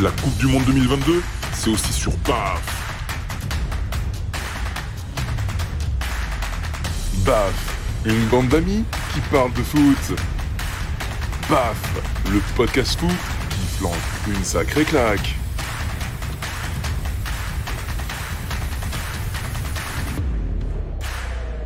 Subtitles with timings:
[0.00, 1.22] La Coupe du Monde 2022,
[1.54, 2.62] c'est aussi sur BAF.
[7.24, 10.16] BAF, une bande d'amis qui parle de foot.
[11.50, 12.00] BAF,
[12.30, 13.10] le podcast foot
[13.50, 13.94] qui flanque
[14.28, 15.34] une sacrée claque.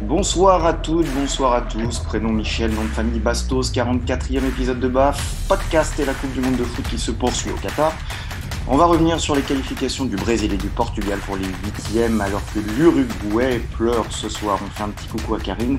[0.01, 1.99] Bonsoir à toutes, bonsoir à tous.
[1.99, 6.41] Prénom Michel, nom de famille Bastos, 44e épisode de BAF, podcast et la Coupe du
[6.41, 7.93] Monde de foot qui se poursuit au Qatar.
[8.75, 12.41] On va revenir sur les qualifications du Brésil et du Portugal pour les huitièmes, alors
[12.55, 14.59] que l'Uruguay pleure ce soir.
[14.65, 15.79] On fait un petit coucou à Karine.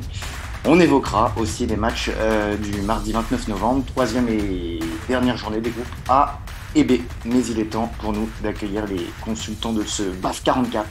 [0.64, 5.72] On évoquera aussi les matchs euh, du mardi 29 novembre, troisième et dernière journée des
[5.72, 6.38] groupes A
[6.76, 7.02] et B.
[7.26, 10.86] Mais il est temps pour nous d'accueillir les consultants de ce BAF 44.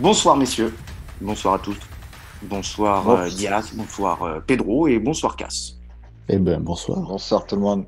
[0.00, 0.76] Bonsoir messieurs,
[1.22, 1.78] bonsoir à tous.
[2.42, 3.16] Bonsoir Bon.
[3.16, 5.78] euh, Diaz, bonsoir euh, Pedro et bonsoir Cass.
[6.28, 7.00] Eh ben, bonsoir.
[7.00, 7.86] Bonsoir tout le monde.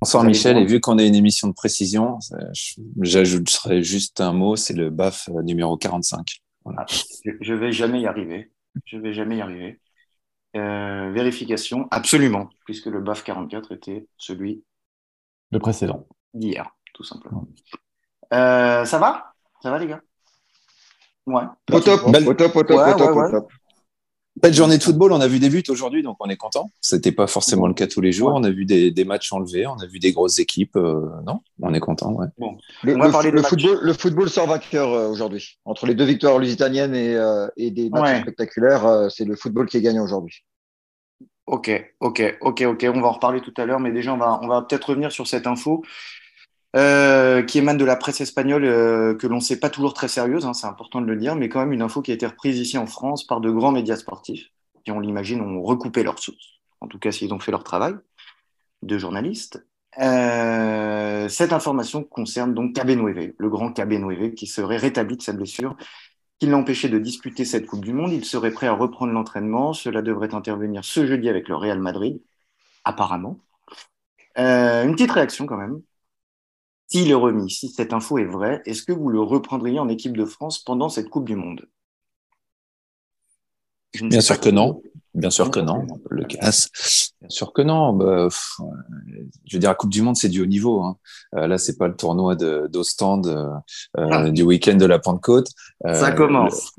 [0.00, 2.18] Bonsoir Michel, et vu qu'on a une émission de précision,
[3.00, 6.40] j'ajouterai juste un mot, c'est le BAF euh, numéro 45.
[6.76, 6.86] Ah,
[7.24, 8.52] je, je vais jamais y arriver.
[8.84, 9.80] Je vais jamais y arriver.
[10.56, 14.62] Euh, vérification, absolument, puisque le BAF 44 était celui
[15.50, 16.06] Le précédent.
[16.32, 17.48] d'hier, tout simplement.
[18.32, 19.34] Euh, ça va?
[19.62, 20.00] Ça va les gars?
[21.26, 21.42] Ouais.
[21.72, 23.52] Au top, au top, au top, Ouais, au top, ouais, au top.
[24.40, 26.70] Belle journée de football, on a vu des buts aujourd'hui, donc on est content.
[26.80, 28.30] C'était pas forcément le cas tous les jours.
[28.34, 30.76] On a vu des, des matchs enlevés, on a vu des grosses équipes.
[30.76, 32.12] euh, non, on est content.
[32.12, 32.26] Ouais.
[32.82, 35.58] Le, On va le- parler le football, le football sort vainqueur euh, aujourd'hui.
[35.64, 38.20] Entre les deux victoires lusitaniennes et, euh, et des matchs Ouais.
[38.20, 40.44] spectaculaires, euh, c'est le football qui est gagnant aujourd'hui.
[41.46, 42.86] Ok, ok, ok, ok.
[42.94, 45.10] On va en reparler tout à l'heure, mais déjà, on va, on va peut-être revenir
[45.10, 45.82] sur cette info
[46.76, 50.08] euh, qui émane de la presse espagnole, euh, que l'on ne sait pas toujours très
[50.08, 52.26] sérieuse, hein, c'est important de le dire, mais quand même une info qui a été
[52.26, 54.50] reprise ici en France par de grands médias sportifs,
[54.84, 57.94] qui, on l'imagine, ont recoupé leurs sources, en tout cas s'ils ont fait leur travail,
[58.82, 59.64] de journalistes.
[59.98, 65.76] Euh, cette information concerne donc Cabenueve, le grand Cabenueve, qui serait rétabli de sa blessure
[66.38, 68.12] qui l'a empêché de disputer cette Coupe du Monde.
[68.12, 69.72] Il serait prêt à reprendre l'entraînement.
[69.72, 72.20] Cela devrait intervenir ce jeudi avec le Real Madrid,
[72.84, 73.40] apparemment.
[74.38, 75.80] Euh, une petite réaction quand même.
[76.90, 80.16] S'il est remis, si cette info est vraie, est-ce que vous le reprendriez en équipe
[80.16, 81.66] de France pendant cette Coupe du Monde?
[84.02, 84.82] Bien sûr que non.
[85.14, 85.86] Bien sûr que non.
[86.10, 86.68] Le casse.
[87.20, 87.92] Bien sûr que non.
[87.94, 88.60] Bah, pff,
[89.46, 90.82] je veux dire, la Coupe du Monde, c'est du haut niveau.
[90.82, 90.96] Hein.
[91.34, 94.30] Euh, là, c'est pas le tournoi de- d'Ostende euh, Ah.
[94.30, 95.48] du week-end de la Pentecôte.
[95.86, 96.72] Euh, Ça commence.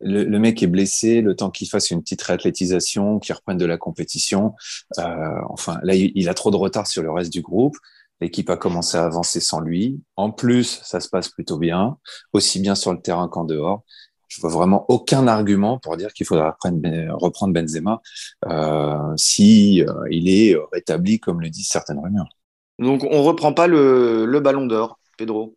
[0.00, 3.64] Le, le mec est blessé, le temps qu'il fasse une petite réathlétisation, qu'il reprenne de
[3.66, 4.54] la compétition.
[4.98, 5.04] Euh,
[5.48, 7.76] enfin, là, il, il a trop de retard sur le reste du groupe.
[8.20, 10.00] L'équipe a commencé à avancer sans lui.
[10.16, 11.98] En plus, ça se passe plutôt bien,
[12.32, 13.82] aussi bien sur le terrain qu'en dehors.
[14.28, 17.12] Je vois vraiment aucun argument pour dire qu'il faudra reprendre, Ben-
[17.52, 18.02] Benzema
[18.46, 22.28] euh, si euh, il est rétabli, comme le disent certaines rumeurs.
[22.78, 25.56] Donc, on reprend pas le, le ballon d'or, Pedro.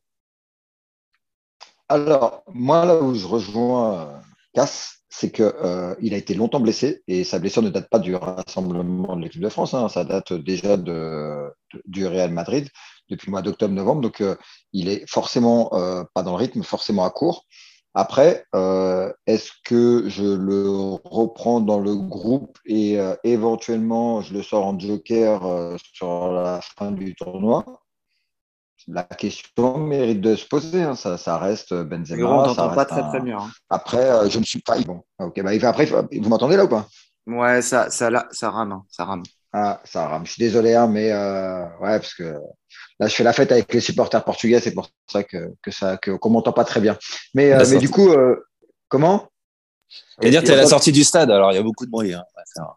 [1.90, 4.20] Alors, moi, là où je rejoins euh,
[4.54, 8.16] Cass, c'est que euh, a été longtemps blessé et sa blessure ne date pas du
[8.16, 9.74] rassemblement de l'équipe de France.
[9.74, 9.90] hein.
[9.90, 12.70] ça date déjà du Real Madrid
[13.10, 14.02] depuis le mois d'octobre-novembre.
[14.02, 14.36] Donc, euh,
[14.72, 17.46] il est forcément euh, pas dans le rythme, forcément à court.
[17.94, 18.46] Après,
[19.28, 20.70] est-ce que je le
[21.04, 27.16] reprends dans le groupe et éventuellement je le sors en joker sur la fin du
[27.16, 27.66] tournoi?
[28.88, 30.82] La question mérite de se poser.
[30.84, 30.96] hein.
[30.96, 32.18] Ça, ça reste Benzema.
[32.24, 33.38] Gros, on ça t'entend pas reste très un- très bien.
[33.40, 33.52] hein.
[33.70, 34.80] Après, euh, je ne suis pas.
[34.80, 35.42] Bon, ok.
[35.44, 36.88] Bah, après, vous m'entendez là ou pas?
[37.28, 39.28] Ouais, ça, ça, là, ça rame, hein, ça rame.
[39.54, 40.26] Ah, ça rame.
[40.26, 42.24] Je suis désolé, hein, mais euh, ouais, parce que
[43.00, 45.98] là, je fais la fête avec les supporters portugais, c'est pour ça que, que ça
[45.98, 46.98] que qu'on m'entend pas très bien.
[47.36, 48.38] Mais, euh, mais du coup, euh,
[48.90, 49.30] comment?
[50.20, 51.92] C'est-à-dire, tu es à la on- sortie du stade, alors il y a beaucoup de
[51.92, 52.14] bruit.
[52.14, 52.24] Hein.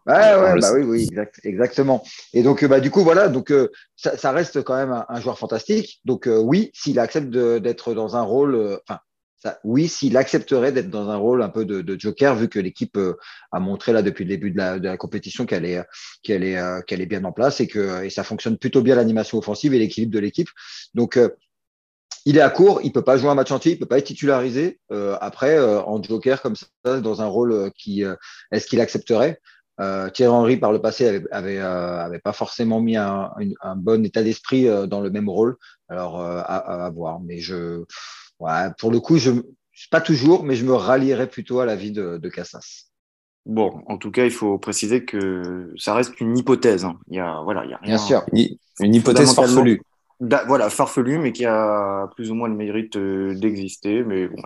[0.05, 2.03] Ouais, ouais, bah oui, oui, exact, exactement.
[2.33, 5.05] Et donc, euh, bah, du coup, voilà, donc euh, ça, ça reste quand même un,
[5.09, 5.99] un joueur fantastique.
[6.05, 8.99] Donc, euh, oui, s'il accepte d'être dans un rôle, euh, enfin,
[9.37, 12.57] ça, oui, s'il accepterait d'être dans un rôle un peu de, de joker, vu que
[12.59, 13.15] l'équipe euh,
[13.51, 15.83] a montré là depuis le début de la, de la compétition qu'elle est,
[16.23, 18.95] qu'elle est, euh, qu'elle est bien en place et que et ça fonctionne plutôt bien
[18.95, 20.49] l'animation offensive et l'équilibre de l'équipe.
[20.95, 21.29] Donc, euh,
[22.25, 24.05] il est à court, il peut pas jouer un match entier, il peut pas être
[24.07, 24.79] titularisé.
[24.91, 28.15] Euh, après, euh, en joker comme ça, dans un rôle euh, qui, euh,
[28.51, 29.39] est-ce qu'il accepterait?
[29.81, 33.29] Euh, Thierry Henry, par le passé, avait, avait, euh, avait pas forcément mis un,
[33.61, 35.57] un bon état d'esprit euh, dans le même rôle.
[35.89, 37.19] Alors, euh, à, à, voir.
[37.19, 37.83] Mais je,
[38.39, 39.31] ouais, pour le coup, je,
[39.91, 42.85] pas toujours, mais je me rallierais plutôt à l'avis de, de Cassas.
[43.45, 46.85] Bon, en tout cas, il faut préciser que ça reste une hypothèse.
[46.85, 46.97] hein.
[47.09, 47.95] Il y a, voilà, il y a rien.
[47.95, 48.23] Bien sûr.
[48.33, 48.47] Une-
[48.79, 49.81] Une hypothèse Fondamentalement- farfelue.
[50.19, 54.03] Voilà, farfelu, mais qui a plus ou moins le mérite d'exister.
[54.03, 54.41] Mais bon,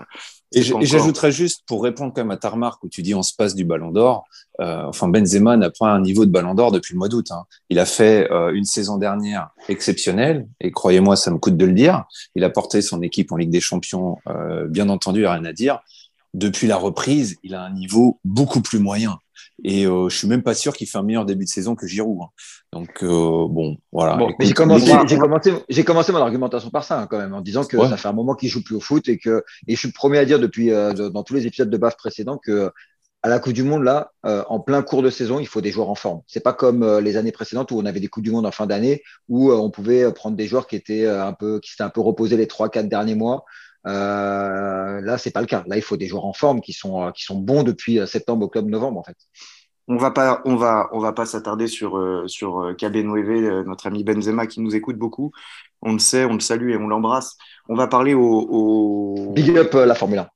[0.51, 3.35] et j'ajouterais juste, pour répondre quand même à ta remarque où tu dis on se
[3.35, 4.25] passe du ballon d'or,
[4.59, 7.27] euh, enfin Benzema n'a pas un niveau de ballon d'or depuis le mois d'août.
[7.31, 7.43] Hein.
[7.69, 11.73] Il a fait euh, une saison dernière exceptionnelle, et croyez-moi, ça me coûte de le
[11.73, 12.05] dire.
[12.35, 15.79] Il a porté son équipe en Ligue des Champions, euh, bien entendu, rien à dire.
[16.33, 19.19] Depuis la reprise, il a un niveau beaucoup plus moyen.
[19.63, 21.87] Et euh, je suis même pas sûr qu'il fait un meilleur début de saison que
[21.87, 22.19] Giroud.
[22.21, 22.29] Hein.
[22.71, 24.19] Donc euh, bon, voilà.
[24.39, 28.13] j'ai commencé, mon argumentation par ça hein, quand même, en disant que ça fait un
[28.13, 30.39] moment qu'il joue plus au foot et que et je suis le premier à dire
[30.39, 32.71] depuis euh, dans tous les épisodes de BAF précédents que
[33.21, 35.71] à la Coupe du Monde là, euh, en plein cours de saison, il faut des
[35.71, 36.21] joueurs en forme.
[36.25, 38.65] C'est pas comme les années précédentes où on avait des Coupes du Monde en fin
[38.65, 42.01] d'année où on pouvait prendre des joueurs qui étaient un peu qui s'étaient un peu
[42.01, 43.45] reposés les trois quatre derniers mois.
[43.85, 45.63] Là, c'est pas le cas.
[45.67, 48.69] Là, il faut des joueurs en forme qui sont qui sont bons depuis septembre, octobre,
[48.69, 49.17] novembre en fait.
[49.91, 53.87] On va pas, on va, on va pas s'attarder sur euh, sur euh, euh, notre
[53.87, 55.31] ami Benzema qui nous écoute beaucoup.
[55.81, 57.37] On le sait, on le salue et on l'embrasse.
[57.69, 60.29] On va parler au, big up la Formule 1.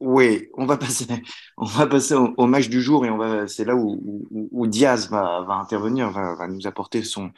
[0.00, 1.04] oui, on va passer,
[1.58, 5.44] on va passer au, match du jour et on va, c'est là où, Diaz va,
[5.46, 7.32] va intervenir, va, nous apporter son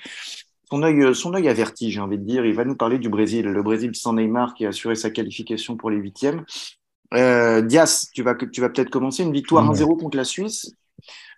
[0.71, 2.45] son œil, son œil averti, j'ai envie de dire.
[2.45, 5.77] Il va nous parler du Brésil, le Brésil sans Neymar qui a assuré sa qualification
[5.77, 6.45] pour les huitièmes.
[7.13, 10.75] Tu vas, tu vas peut-être commencer une victoire 1-0 contre la Suisse.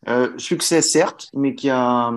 [0.08, 2.10] Euh, succès, certes, mais qui a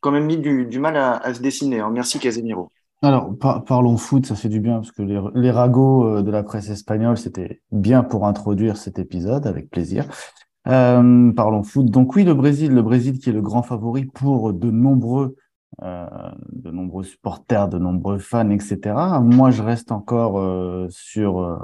[0.00, 1.80] quand même mis du, mal à, se dessiner.
[1.80, 1.90] Hein.
[1.92, 2.70] Merci, Casemiro.
[3.02, 3.34] Alors,
[3.66, 7.18] parlons foot, ça fait du bien, parce que les, ragots euh, de la presse espagnole,
[7.18, 10.06] c'était bien pour introduire cet épisode, avec plaisir.
[10.68, 11.86] Euh, parlons foot.
[11.86, 15.34] Donc oui, le Brésil, le Brésil qui est le grand favori pour de nombreux,
[15.80, 18.94] de nombreux supporters, de nombreux fans, etc.
[19.22, 20.40] Moi, je reste encore
[20.90, 21.58] sur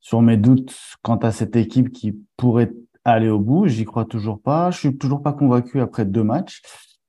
[0.00, 2.72] sur mes doutes quant à cette équipe qui pourrait
[3.04, 3.66] aller au bout.
[3.66, 4.70] J'y crois toujours pas.
[4.70, 6.62] Je suis toujours pas convaincu après deux matchs.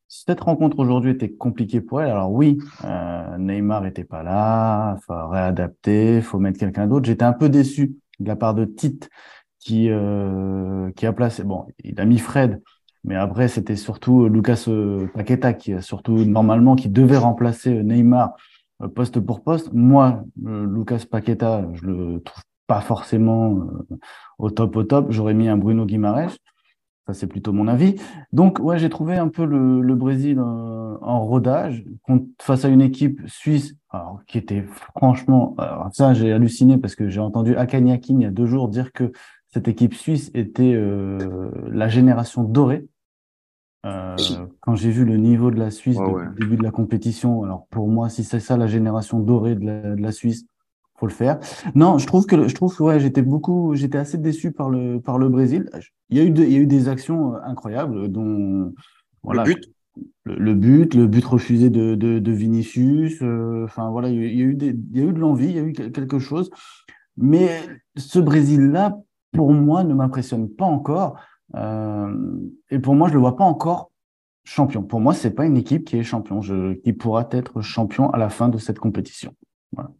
[0.07, 2.09] Cette rencontre aujourd'hui était compliquée pour elle.
[2.09, 7.05] Alors oui, euh, Neymar était pas là, faut réadapter, faut mettre quelqu'un d'autre.
[7.05, 9.09] J'étais un peu déçu de la part de Tite
[9.59, 11.43] qui euh, qui a placé.
[11.43, 12.61] Bon, il a mis Fred,
[13.03, 18.35] mais après c'était surtout Lucas euh, Paqueta qui surtout normalement qui devait remplacer Neymar
[18.81, 19.71] euh, poste pour poste.
[19.73, 23.67] Moi, Lucas Paqueta, je le trouve pas forcément
[24.37, 25.07] au top, au top.
[25.09, 26.37] J'aurais mis un Bruno Guimaraes.
[27.07, 27.95] Ça, c'est plutôt mon avis.
[28.31, 31.83] Donc, ouais, j'ai trouvé un peu le, Brésil euh, en rodage
[32.39, 34.63] face à une équipe suisse alors, qui était
[34.95, 35.55] franchement.
[35.57, 38.67] Alors ça, j'ai halluciné parce que j'ai entendu Akani Akin il y a deux jours
[38.67, 39.11] dire que
[39.47, 42.85] cette équipe suisse était euh, la génération dorée.
[43.85, 44.15] Euh,
[44.59, 47.65] quand j'ai vu le niveau de la Suisse depuis le début de la compétition, alors
[47.71, 50.45] pour moi, si c'est ça la génération dorée de la Suisse,
[50.99, 51.39] faut le faire.
[51.73, 55.17] Non, je trouve que je trouve ouais, j'étais beaucoup, j'étais assez déçu par le par
[55.17, 55.67] le Brésil.
[56.09, 58.73] Il y a eu il y a eu des actions euh, incroyables, dont
[59.23, 59.43] voilà.
[59.43, 59.73] Le but?
[60.23, 63.21] Le, but, le but refusé de, de, de Vinicius.
[63.21, 65.55] Euh, enfin voilà, il y a eu des, il y a eu de l'envie, il
[65.55, 66.49] y a eu quelque chose.
[67.17, 67.49] Mais
[67.97, 68.97] ce Brésil-là,
[69.33, 71.19] pour moi, ne m'impressionne pas encore.
[71.55, 72.13] Euh,
[72.69, 73.91] et pour moi, je le vois pas encore
[74.43, 74.83] champion.
[74.83, 78.17] Pour moi, c'est pas une équipe qui est champion, je, qui pourra être champion à
[78.17, 79.35] la fin de cette compétition.
[79.73, 79.91] Voilà.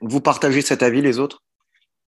[0.00, 1.42] Vous partagez cet avis, les autres?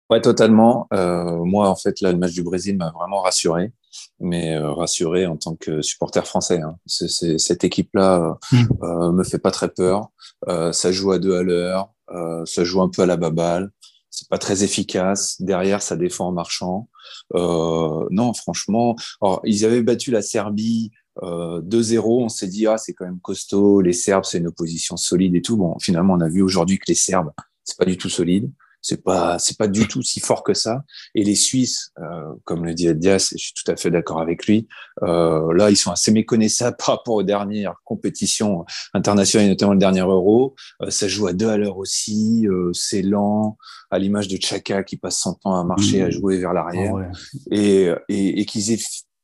[0.09, 0.87] Ouais, totalement.
[0.93, 3.73] Euh, moi, en fait, là, le match du Brésil m'a vraiment rassuré,
[4.21, 6.61] mais euh, rassuré en tant que supporter français.
[6.61, 6.77] Hein.
[6.87, 8.85] Cette équipe-là euh, mm.
[8.85, 10.11] euh, me fait pas très peur.
[10.49, 13.71] Euh, ça joue à deux à l'heure, euh, ça joue un peu à la baballe.
[14.17, 15.41] C'est pas très efficace.
[15.41, 16.89] Derrière, ça défend en marchant.
[17.35, 20.91] non, franchement, alors, ils avaient battu la Serbie.
[21.23, 25.35] 2-0, on s'est dit ah c'est quand même costaud, les Serbes c'est une opposition solide
[25.35, 25.57] et tout.
[25.57, 27.31] Bon, finalement on a vu aujourd'hui que les Serbes
[27.67, 28.51] c'est pas du tout solide.
[28.89, 30.85] C'est pas, c'est pas du tout si fort que ça.
[31.17, 34.21] Et les Suisses, euh, comme le dit Dias, et je suis tout à fait d'accord
[34.21, 34.69] avec lui,
[35.03, 38.65] euh, là, ils sont assez méconnaissables par rapport aux dernières compétitions
[38.95, 40.55] internationales, notamment le dernier Euro.
[40.83, 42.47] Euh, ça joue à deux à l'heure aussi.
[42.47, 43.59] Euh, c'est lent,
[43.91, 46.13] à l'image de Chaka qui passe son temps à marcher, à mmh.
[46.13, 47.11] jouer vers l'arrière, ah
[47.51, 48.79] et, et, et qu'ils aient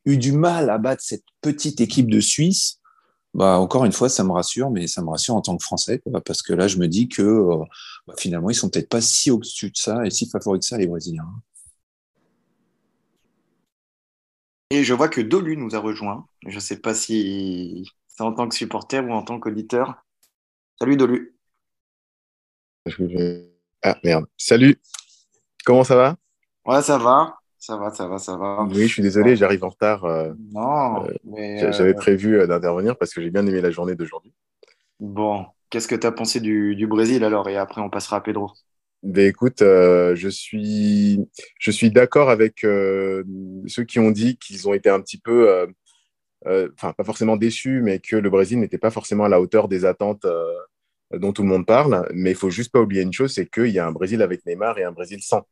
[0.06, 2.80] eu du mal à battre cette petite équipe de Suisse
[3.34, 6.02] bah, encore une fois, ça me rassure, mais ça me rassure en tant que Français,
[6.26, 7.64] parce que là, je me dis que euh,
[8.06, 10.78] bah, finalement, ils sont peut-être pas si au-dessus de ça et si favoris que ça,
[10.78, 11.28] les Brésiliens.
[14.70, 16.26] Et je vois que Dolu nous a rejoint.
[16.46, 20.02] Je ne sais pas si c'est en tant que supporter ou en tant qu'auditeur.
[20.78, 21.36] Salut Dolu.
[23.82, 24.26] Ah merde.
[24.36, 24.80] Salut.
[25.64, 26.16] Comment ça va?
[26.64, 27.41] Ouais, ça va.
[27.62, 28.64] Ça va, ça va, ça va.
[28.64, 30.04] Oui, je suis désolé, j'arrive en retard.
[30.04, 33.94] Euh, non, euh, mais J'avais euh, prévu d'intervenir parce que j'ai bien aimé la journée
[33.94, 34.32] d'aujourd'hui.
[34.98, 37.48] Bon, qu'est-ce que tu as pensé du, du, Brésil alors?
[37.48, 38.50] Et après, on passera à Pedro.
[39.04, 41.20] Ben écoute, je suis,
[41.60, 45.68] je suis d'accord avec ceux qui ont dit qu'ils ont été un petit peu,
[46.44, 49.84] enfin pas forcément déçus, mais que le Brésil n'était pas forcément à la hauteur des
[49.84, 50.26] attentes
[51.12, 53.68] dont tout le monde parle, mais il faut juste pas oublier une chose, c'est qu'il
[53.68, 55.46] y a un Brésil avec Neymar et un Brésil sans.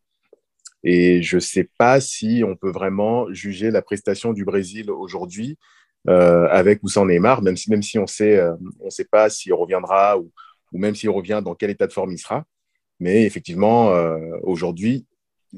[0.82, 5.58] Et je ne sais pas si on peut vraiment juger la prestation du Brésil aujourd'hui
[6.08, 9.28] euh, avec ou sans Neymar, même si, même si on sait, euh, on sait pas
[9.28, 10.30] s'il reviendra ou,
[10.72, 12.44] ou même s'il revient, dans quel état de forme il sera.
[12.98, 15.06] Mais effectivement, euh, aujourd'hui,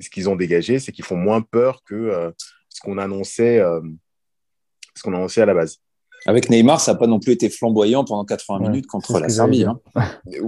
[0.00, 2.32] ce qu'ils ont dégagé, c'est qu'ils font moins peur que
[2.68, 3.60] ce qu'on annonçait,
[4.94, 5.78] ce qu'on annonçait à la base.
[6.24, 9.28] Avec Neymar, ça n'a pas non plus été flamboyant pendant 80 Ouais, minutes contre la
[9.28, 9.64] Serbie.
[9.64, 9.80] hein.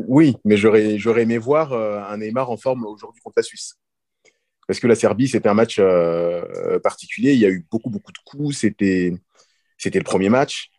[0.06, 3.74] Oui, mais j'aurais, j'aurais aimé voir euh, un Neymar en forme aujourd'hui contre la Suisse.
[4.66, 7.32] Parce que la Serbie, c'était un match euh, particulier.
[7.34, 8.56] Il y a eu beaucoup, beaucoup de coups.
[8.56, 9.12] C'était,
[9.76, 10.70] c'était le premier match.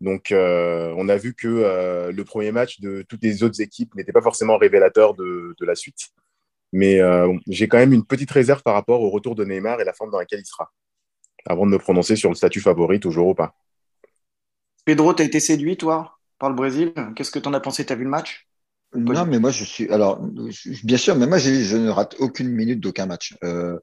[0.00, 3.94] Donc, euh, on a vu que euh, le premier match de toutes les autres équipes
[3.94, 6.10] n'était pas forcément révélateur de, la suite.
[6.72, 9.84] Mais euh, j'ai quand même une petite réserve par rapport au retour de Neymar et
[9.84, 10.70] la forme dans laquelle il sera.
[11.46, 13.54] Avant de me prononcer sur le statut favori, toujours ou pas.
[14.84, 16.92] Pedro, tu as été séduit, toi, par le Brésil?
[17.14, 17.86] Qu'est-ce que tu en as pensé?
[17.86, 18.46] Tu as vu le match?
[18.96, 19.88] Non, mais moi, je suis.
[19.90, 23.36] Alors, je- bien sûr, mais moi, je ne rate aucune minute d'aucun match.
[23.44, 23.78] Euh,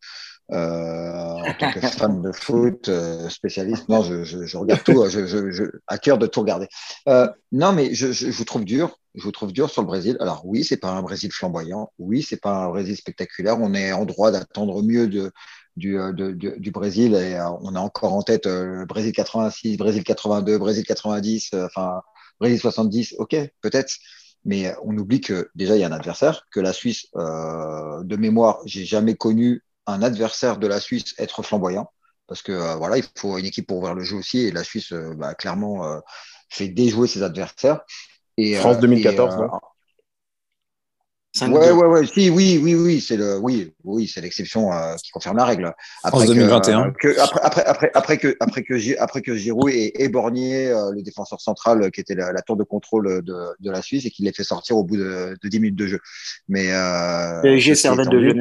[0.51, 5.25] euh, en tant que fan de foot, euh, spécialiste, non, je, je, regarde tout, je,
[5.25, 6.67] je, je, à cœur de tout regarder.
[7.07, 8.97] Euh, non, mais je, vous trouve dur.
[9.15, 10.17] Je vous trouve dur sur le Brésil.
[10.19, 11.91] Alors oui, c'est pas un Brésil flamboyant.
[11.97, 13.57] Oui, c'est pas un Brésil spectaculaire.
[13.61, 15.31] On est en droit d'attendre mieux de,
[15.77, 19.77] du, euh, de, du, du Brésil et on a encore en tête euh, Brésil 86,
[19.77, 22.01] Brésil 82, Brésil 90, euh, enfin
[22.39, 23.15] Brésil 70.
[23.19, 23.93] Ok, peut-être.
[24.45, 28.03] Mais euh, on oublie que déjà il y a un adversaire, que la Suisse, euh,
[28.03, 31.89] de mémoire, j'ai jamais connu un adversaire de la Suisse être flamboyant,
[32.27, 34.63] parce que euh, voilà, il faut une équipe pour ouvrir le jeu aussi, et la
[34.63, 35.99] Suisse, euh, bah, clairement, euh,
[36.49, 37.81] fait déjouer ses adversaires.
[38.37, 39.59] Et, France euh, 2014, et, non 5-2.
[41.41, 45.09] Ouais, ouais, ouais, si, oui, oui, oui, c'est le, oui, oui, c'est l'exception euh, qui
[45.09, 45.73] confirme la règle.
[46.05, 46.87] France que, 2021.
[46.87, 50.67] euh, que- après, après, après, après que, après que, Gi- après que Giroud ait éborgné
[50.67, 54.05] euh, le défenseur central qui était la, la tour de contrôle de, de la Suisse
[54.05, 55.99] et qu'il l'ait fait sortir au bout de, de 10 minutes de jeu.
[56.47, 58.33] Mais euh, PSG, de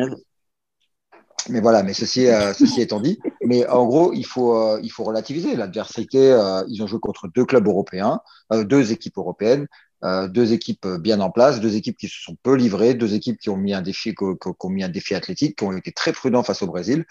[1.49, 4.91] mais voilà, mais ceci, euh, ceci étant dit, mais en gros, il faut, euh, il
[4.93, 6.33] faut relativiser l'adversité.
[6.33, 8.21] euh, ils ont joué contre deux clubs européens,
[8.53, 9.67] euh, deux équipes européennes,
[10.05, 13.39] euh, deux équipes bien en place, deux équipes qui se sont peu livrées, deux équipes
[13.39, 15.73] qui ont mis un défi, qui ont, qui ont mis un défi athlétique, qui ont
[15.77, 17.05] été très prudents face au Brésil.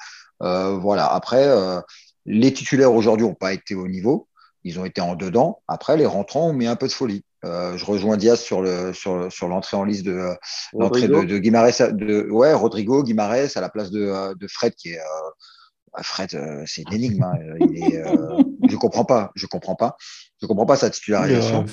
[0.43, 1.07] Euh, voilà.
[1.13, 1.79] Après, euh,
[2.25, 4.27] les titulaires aujourd'hui n'ont pas été au niveau.
[4.63, 5.61] Ils ont été en dedans.
[5.67, 7.23] Après, les rentrants ont mis un peu de folie.
[7.43, 10.35] Euh, je rejoins Diaz sur le sur, sur l'entrée en liste de euh,
[10.77, 14.47] l'entrée de, de Guimarães, à- de ouais Rodrigo Guimarães à la place de, euh, de
[14.47, 15.29] Fred qui est euh,
[15.93, 17.23] ah, Fred euh, c'est une énigme.
[17.23, 17.37] hein.
[17.59, 19.97] Il est, euh, je comprends pas, je comprends pas,
[20.41, 21.65] je comprends pas sa titularisation.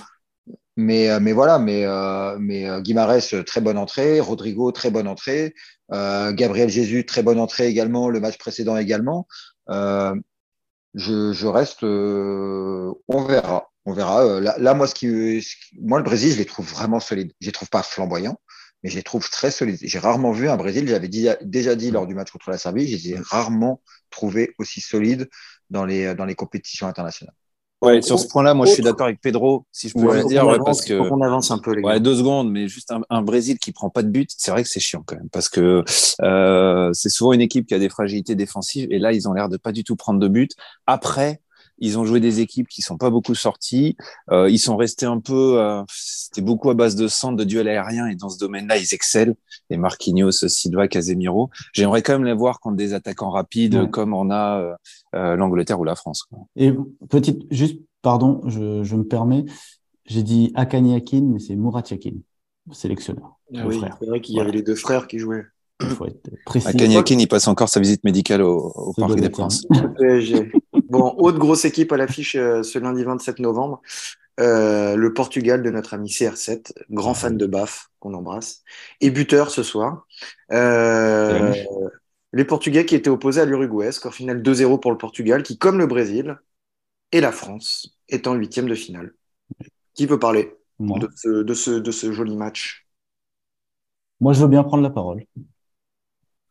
[0.78, 4.20] Mais, euh, mais voilà, mais, euh, mais euh, très bonne entrée.
[4.20, 5.54] Rodrigo, très bonne entrée.
[5.90, 8.08] Gabriel Jesus, très bonne entrée également.
[8.08, 9.26] Le match précédent également.
[9.68, 11.82] Je, reste.
[11.82, 13.70] on verra.
[13.86, 14.40] On verra.
[14.40, 17.32] Là, là, moi, ce qui, le Brésil, je les trouve vraiment solides.
[17.40, 18.38] Je les trouve pas flamboyants,
[18.84, 19.78] mais je les trouve très solides.
[19.82, 22.96] J'ai rarement vu un Brésil, j'avais déjà dit lors du match contre la Serbie, je
[22.96, 25.28] les ai rarement trouvés aussi solides
[25.70, 27.34] dans les compétitions internationales.
[27.80, 30.24] Ouais, sur ce point-là, moi, je suis d'accord avec Pedro, si je peux Ouais, le
[30.24, 30.94] dire, ouais, avance, parce que.
[31.24, 31.88] avance un peu, les gars.
[31.90, 34.64] Ouais, deux secondes, mais juste un, un Brésil qui prend pas de but, c'est vrai
[34.64, 35.84] que c'est chiant quand même, parce que
[36.22, 39.48] euh, c'est souvent une équipe qui a des fragilités défensives, et là, ils ont l'air
[39.48, 40.52] de pas du tout prendre de but.
[40.86, 41.40] Après,
[41.80, 43.96] ils ont joué des équipes qui sont pas beaucoup sorties,
[44.30, 47.68] euh, ils sont restés un peu, euh, c'était beaucoup à base de centre, de duel
[47.68, 49.34] aérien, et dans ce domaine-là, ils excellent.
[49.70, 51.50] Les Marquinhos, Silva, Casemiro.
[51.74, 53.90] J'aimerais quand même les voir contre des attaquants rapides, Ouais.
[53.90, 54.74] comme on a euh,
[55.14, 56.22] euh, l'Angleterre ou la France.
[56.22, 56.38] quoi.
[56.56, 56.72] Et
[57.10, 59.44] petite, juste, pardon, je, je me permets,
[60.06, 62.12] j'ai dit Akani Akin, mais c'est Murat Yakin,
[62.72, 65.44] sélectionneur, Ah oui, c'est vrai qu'il y avait les deux frères qui jouaient.
[65.80, 66.66] Il faut être précis.
[66.66, 69.64] Akanyakin, il passe encore sa visite médicale au, au Parc des Princes.
[70.88, 73.82] Bon, autre grosse équipe à l'affiche euh, ce lundi 27 novembre.
[74.40, 78.62] Euh, le Portugal de notre ami CR7, grand fan de BAF, qu'on embrasse,
[79.00, 80.06] et buteur ce soir.
[80.52, 81.52] Euh,
[82.32, 85.78] les Portugais qui étaient opposés à l'Uruguay, score final 2-0 pour le Portugal, qui, comme
[85.78, 86.38] le Brésil
[87.10, 89.12] et la France, est en huitième de finale.
[89.94, 91.00] Qui veut parler Moi.
[91.00, 92.86] de ce, de ce, de ce joli match?
[94.20, 95.24] Moi, je veux bien prendre la parole.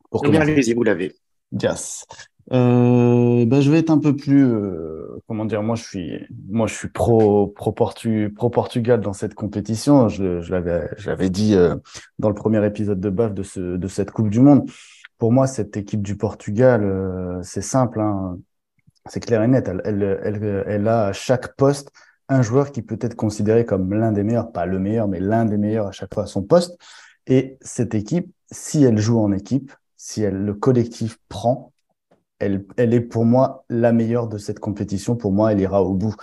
[0.10, 1.16] Pour Eh bien, allez-y, vous l'avez.
[1.54, 2.06] Yes.
[2.54, 6.68] Euh, ben, je vais être un peu plus, euh, comment dire, moi je suis, moi
[6.68, 10.08] je suis pro, pro, Portu, pro Portugal dans cette compétition.
[10.08, 11.76] Je, je l'avais, je l'avais dit euh,
[12.20, 14.70] dans le premier épisode de BAF de, ce, de cette Coupe du Monde.
[15.18, 18.38] Pour moi, cette équipe du Portugal, euh, c'est simple, hein,
[19.08, 19.68] c'est clair et net.
[19.68, 21.92] Elle, elle, elle, elle a à chaque poste
[22.30, 25.46] un joueur qui peut être considéré comme l'un des meilleurs, pas le meilleur, mais l'un
[25.46, 26.78] des meilleurs à chaque fois à son poste.
[27.26, 31.74] Et cette équipe, si elle joue en équipe, si elle, le collectif prend,
[32.40, 35.16] elle, elle est pour moi la meilleure de cette compétition.
[35.16, 36.16] Pour moi, elle ira au bout.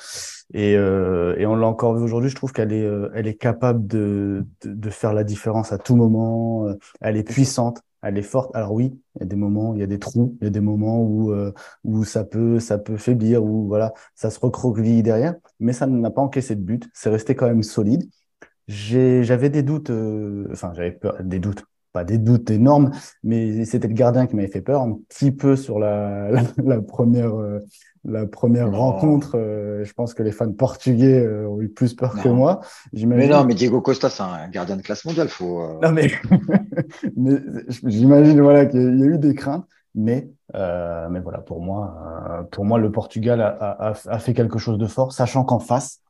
[0.53, 2.31] Et, euh, et on l'a encore vu aujourd'hui.
[2.31, 5.79] Je trouve qu'elle est, euh, elle est capable de, de, de, faire la différence à
[5.79, 6.67] tout moment.
[6.69, 8.55] Euh, elle est puissante, elle est forte.
[8.55, 10.51] Alors oui, il y a des moments, il y a des trous, il y a
[10.51, 11.53] des moments où euh,
[11.85, 15.35] où ça peut, ça peut faiblir, où voilà, ça se recroqueville derrière.
[15.61, 16.89] Mais ça n'a pas encaissé de but.
[16.95, 18.09] C'est resté quand même solide.
[18.69, 19.91] J'avais des doutes,
[20.51, 21.65] enfin j'avais peur, des doutes
[21.95, 22.91] pas des doutes énormes,
[23.23, 26.83] mais c'était le gardien qui m'avait fait peur un petit peu sur la, la, la
[26.83, 27.61] première, euh,
[28.05, 29.37] la première rencontre.
[29.37, 32.23] Euh, je pense que les fans portugais euh, ont eu plus peur non.
[32.23, 32.61] que moi.
[32.93, 35.29] Mais non, mais Diego Costa, c'est un gardien de classe mondiale.
[35.29, 36.11] Faut, euh, Non, mais,
[37.17, 37.37] mais
[37.85, 39.67] j'imagine voilà, qu'il y a eu des craintes.
[39.95, 44.77] Mais, mais voilà, pour moi, pour moi, le Portugal a, a, a fait quelque chose
[44.77, 46.01] de fort, sachant qu'en face,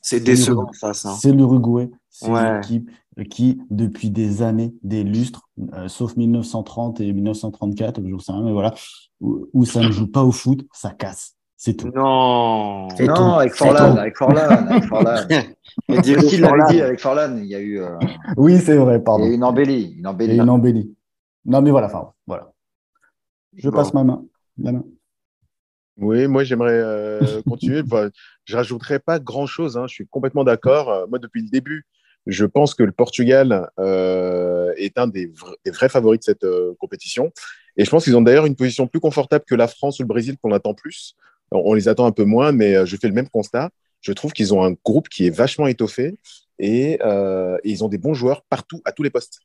[0.00, 1.04] c'est décevant en face.
[1.04, 1.14] Hein.
[1.20, 1.90] C'est l'Uruguay.
[2.08, 2.40] C'est ouais.
[2.40, 2.90] une équipe
[3.24, 8.52] qui, depuis des années, des lustres, euh, sauf 1930 et 1934, je sais rien, mais
[8.52, 8.74] voilà,
[9.20, 11.36] où, où, ça ne joue pas au foot, ça casse.
[11.56, 11.90] C'est tout.
[11.94, 12.88] Non.
[12.88, 13.22] Non, tout.
[13.22, 15.26] avec Forlan, avec Forlan, avec Forlan.
[15.90, 17.80] Mais Diego l'avait dit avec Forlan, il y a eu.
[17.80, 17.98] Euh...
[18.38, 19.24] Oui, c'est vrai, pardon.
[19.24, 19.94] Il y a eu une embellie.
[19.98, 20.32] Une embellie.
[20.32, 20.94] Il y a une embellie.
[21.44, 22.50] Non, mais voilà, enfin, voilà.
[23.56, 23.76] Je bon.
[23.76, 24.24] passe ma main.
[24.56, 24.84] La main.
[25.98, 27.82] Oui, moi j'aimerais euh, continuer.
[27.84, 28.08] Enfin,
[28.46, 29.76] je rajouterai pas grand chose.
[29.76, 29.86] Hein.
[29.86, 31.08] Je suis complètement d'accord.
[31.10, 31.84] Moi, depuis le début,
[32.26, 36.44] je pense que le Portugal euh, est un des, vra des, vrais favoris de cette
[36.44, 37.32] euh, compétition.
[37.76, 40.08] Et je pense qu'ils ont d'ailleurs une position plus confortable que la France ou le
[40.08, 41.14] Brésil qu'on attend plus.
[41.50, 43.70] On les attend un peu moins, mais je fais le même constat.
[44.00, 46.14] Je trouve qu'ils ont un groupe qui est vachement étoffé
[46.60, 49.40] et, euh, ils ont des bons joueurs partout, à tous les postes.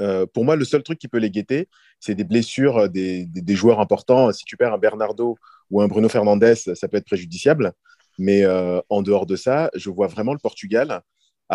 [0.00, 1.68] Euh, pour moi, le seul truc qui peut les guetter,
[2.00, 4.32] c'est des blessures des, joueurs importants.
[4.32, 5.36] Si tu perds un Bernardo
[5.70, 7.72] ou un Bruno Fernandes, ça peut être préjudiciable.
[8.18, 11.00] Mais euh, en dehors de ça, je vois vraiment le Portugal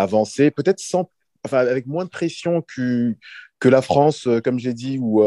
[0.02, 1.10] avancer, peut-être sans,
[1.46, 3.16] enfin, avec moins de pression que,
[3.60, 5.24] que la France, euh, comme j'ai dit, ou,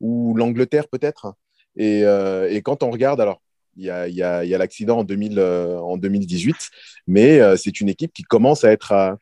[0.00, 1.34] ou l'Angleterre peut-être.
[1.76, 3.40] Et, et, quand on regarde, alors
[3.76, 6.54] il y a, y a, y a l'accident en, 2000, en 2018,
[7.08, 9.18] mais c'est une équipe qui commence à être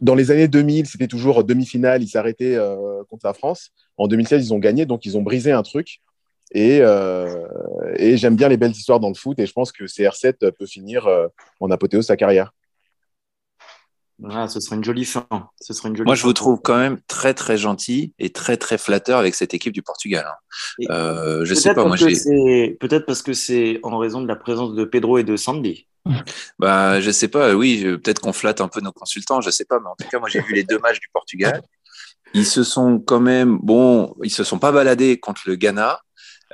[0.00, 3.70] dans les années 2000, c'était toujours demi-finale, ils s'arrêtaient euh, contre la France.
[3.96, 6.00] En 2016, ils ont gagné, donc ils ont brisé un truc.
[6.52, 7.46] Et, euh,
[7.96, 10.66] et j'aime bien les belles histoires dans le foot, et je pense que CR7 peut
[10.66, 11.26] finir euh,
[11.60, 12.52] en apothéose sa carrière.
[14.30, 15.26] Ah, ce serait une jolie fin.
[15.60, 16.28] Ce serait une jolie moi, je fin.
[16.28, 19.82] vous trouve quand même très très gentil et très très flatteur avec cette équipe du
[19.82, 20.26] Portugal.
[20.26, 20.84] Hein.
[20.90, 22.76] Euh, je sais pas, moi j'ai.
[22.80, 25.86] Peut-être parce que c'est en raison de la présence de Pedro et de Sandy.
[26.58, 27.54] Bah, je sais pas.
[27.54, 29.40] Oui, peut-être qu'on flatte un peu nos consultants.
[29.40, 31.60] Je sais pas, mais en tout cas, moi j'ai vu les deux matchs du Portugal.
[32.32, 34.14] Ils se sont quand même bon.
[34.22, 36.00] Ils se sont pas baladés contre le Ghana.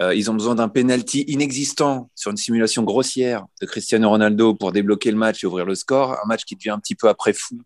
[0.00, 4.72] Euh, ils ont besoin d'un penalty inexistant sur une simulation grossière de Cristiano Ronaldo pour
[4.72, 6.12] débloquer le match et ouvrir le score.
[6.12, 7.61] Un match qui devient un petit peu après fou,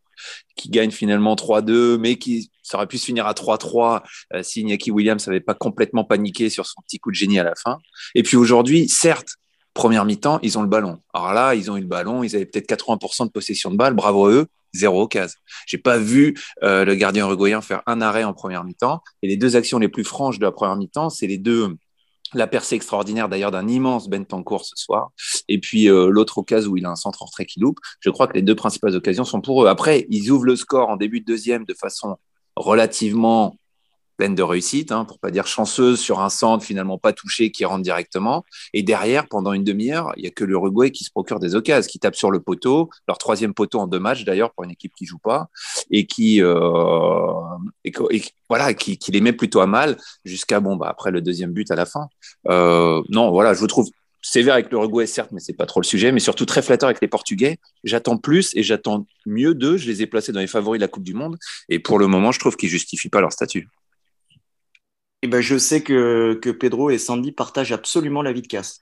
[0.57, 4.03] qui gagne finalement 3-2, mais qui aurait pu se finir à 3-3
[4.35, 7.45] euh, si Iñaki Williams n'avait pas complètement paniqué sur son petit coup de génie à
[7.45, 7.79] la fin.
[8.15, 9.35] Et puis aujourd'hui, certes,
[9.73, 10.99] première mi-temps, ils ont le ballon.
[11.15, 13.95] Alors là, ils ont eu le ballon, ils avaient peut-être 80% de possession de balle,
[13.95, 15.39] bravo à eux, zéro occasion.
[15.67, 19.01] J'ai pas vu euh, le gardien uruguayen faire un arrêt en première mi-temps.
[19.23, 21.77] Et les deux actions les plus franches de la première mi-temps, c'est les deux
[22.37, 25.11] la percée extraordinaire d'ailleurs d'un immense Bentancourt ce soir,
[25.49, 27.79] et puis euh, l'autre occasion où il a un centre en retrait qui loupe.
[28.01, 29.69] Je crois que les deux principales occasions sont pour eux.
[29.69, 32.17] Après, ils ouvrent le score en début de deuxième de façon
[32.57, 33.57] relativement
[34.17, 37.65] pleine de réussite, hein, pour pas dire chanceuse, sur un centre finalement pas touché qui
[37.65, 38.45] rentre directement.
[38.73, 41.89] Et derrière, pendant une demi-heure, il y a que l'Uruguay qui se procure des occasions,
[41.91, 44.93] qui tape sur le poteau, leur troisième poteau en deux matchs d'ailleurs pour une équipe
[44.97, 45.49] qui joue pas,
[45.91, 46.57] et qui euh,
[48.49, 51.75] voilà, qui, les met plutôt à mal jusqu'à bon bah après le deuxième but à
[51.75, 52.09] la fin.
[52.49, 53.89] Euh, non, voilà, je vous trouve
[54.23, 57.01] sévère avec l'Uruguay, certes, mais c'est pas trop le sujet, mais surtout très flatteur avec
[57.01, 57.59] les Portugais.
[57.85, 59.77] J'attends plus et j'attends mieux d'eux.
[59.77, 61.37] Je les ai placés dans les favoris de la Coupe du Monde.
[61.69, 63.69] Et pour le moment, je trouve qu'ils justifient pas leur statut.
[65.23, 68.81] Eh ben, je sais que, que Pedro et Sandy partagent absolument la vie de casse.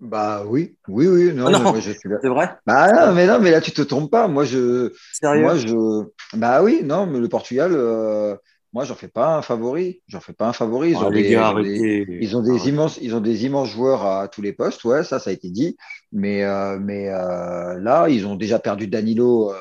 [0.00, 1.32] Bah oui, oui, oui.
[1.34, 3.82] Non, oh non je suis C'est vrai Bah non, mais non, mais là tu te
[3.82, 4.28] trompes pas.
[4.28, 4.92] Moi je.
[5.12, 6.36] Sérieux Moi je.
[6.36, 8.36] Bah oui, non, mais le Portugal, euh,
[8.72, 10.02] moi j'en fais pas un favori.
[10.06, 10.90] J'en fais pas un favori.
[10.90, 13.70] Ils, oh, ont, les des, gars, des, ils ont des, immenses, ils ont des immenses
[13.70, 14.84] joueurs à tous les postes.
[14.84, 15.76] Ouais, ça, ça a été dit.
[16.12, 19.52] Mais, euh, mais euh, là, ils ont déjà perdu Danilo.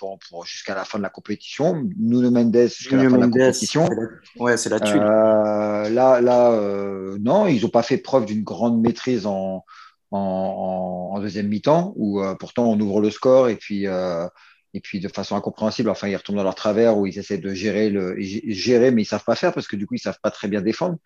[0.00, 1.86] Pour, pour jusqu'à la fin de la compétition.
[1.98, 3.86] Nuno Mendes jusqu'à la fin Mendes, de la compétition.
[3.86, 4.42] La...
[4.42, 5.02] Ouais, c'est la tuile.
[5.02, 9.62] Euh, là, là euh, non, ils n'ont pas fait preuve d'une grande maîtrise en,
[10.10, 15.00] en, en deuxième mi-temps, où euh, pourtant on ouvre le score et puis, et puis
[15.00, 18.16] de façon incompréhensible, enfin, ils retombent dans leur travers où ils essaient de gérer, le,
[18.18, 20.30] gérer mais ils ne savent pas faire parce que du coup, ils ne savent pas
[20.30, 20.96] très bien défendre.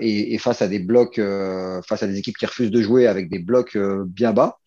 [0.00, 1.20] Et, et, face à des blocs,
[1.86, 4.58] face à des équipes qui refusent de jouer avec des blocs bien bas,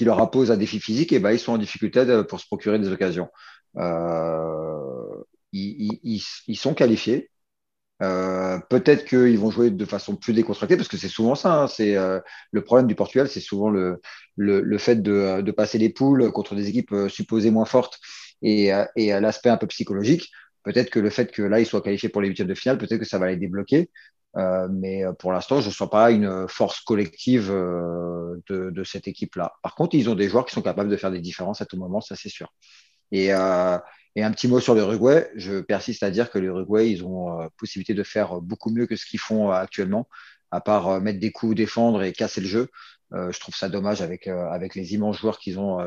[0.00, 2.78] qui leur impose un défi physique, et ben, ils sont en difficulté pour se procurer
[2.78, 3.28] des occasions.
[3.76, 6.00] Euh, ils,
[6.46, 7.30] ils, sont qualifiés,
[8.02, 11.52] Euh, peut-être qu'ils vont jouer de façon plus décontractée, parce que c'est souvent ça.
[11.52, 11.66] Hein.
[11.68, 12.18] c'est euh,
[12.50, 14.00] le problème du Portugal, c'est souvent le,
[14.38, 17.98] le, fait de, de, passer les poules contre des équipes supposées moins fortes
[18.40, 20.30] et, et l'aspect un peu psychologique.
[20.62, 23.00] Peut-être que le fait que là, ils soient qualifiés pour les huitièmes de finale, peut-être
[23.00, 23.90] que ça va les débloquer.
[24.36, 29.52] Euh, mais pour l'instant, je ne sens pas une force collective de, de cette équipe-là.
[29.62, 31.76] Par contre, ils ont des joueurs qui sont capables de faire des différences à tout
[31.76, 32.52] moment, ça c'est sûr.
[33.12, 33.78] Et, euh,
[34.16, 35.30] et un petit mot sur l'Uruguay.
[35.36, 38.96] Je persiste à dire que l'Uruguay, ils ont euh, possibilité de faire beaucoup mieux que
[38.96, 40.08] ce qu'ils font euh, actuellement,
[40.50, 42.68] à part euh, mettre des coups, défendre et casser le jeu.
[43.12, 45.78] je trouve ça dommage avec, avec les immenses joueurs qu'ils ont,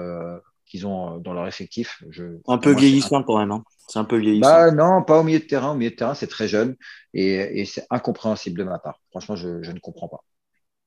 [0.74, 2.02] qu'ils ont dans leur effectif.
[2.10, 3.24] Je, un peu vieillissant un...
[3.24, 3.52] quand même.
[3.52, 3.64] Hein.
[3.88, 4.50] C'est un peu vieillissant.
[4.50, 5.74] Bah, non, pas au milieu de terrain.
[5.74, 6.76] Au milieu de terrain, c'est très jeune
[7.14, 9.00] et, et c'est incompréhensible de ma part.
[9.12, 10.22] Franchement, je, je ne comprends pas.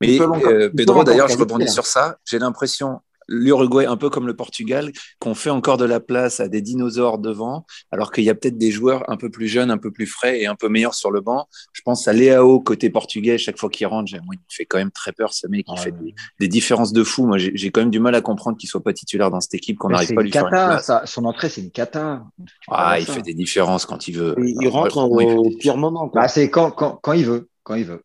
[0.01, 2.17] Mais euh, Pedro, d'ailleurs, je rebondis sur ça.
[2.25, 6.47] J'ai l'impression, l'Uruguay, un peu comme le Portugal, qu'on fait encore de la place à
[6.47, 9.77] des dinosaures devant, alors qu'il y a peut-être des joueurs un peu plus jeunes, un
[9.77, 11.47] peu plus frais et un peu meilleurs sur le banc.
[11.73, 15.11] Je pense à Léao côté portugais, chaque fois qu'il rentre, il fait quand même très
[15.11, 15.65] peur, ce mec.
[15.69, 15.93] Il fait
[16.39, 17.25] des, différences de fou.
[17.25, 19.77] Moi, j'ai quand même du mal à comprendre qu'il soit pas titulaire dans cette équipe,
[19.77, 20.85] qu'on n'arrive pas à lui cata, faire une place.
[20.85, 22.23] Ça, son entrée, c'est une cata.
[22.69, 24.35] Ah, il fait des différences quand il veut.
[24.37, 26.09] Il, rentre au, pire moment.
[26.13, 27.49] Bah, c'est quand, quand, quand il veut.
[27.63, 28.01] Quand il veut.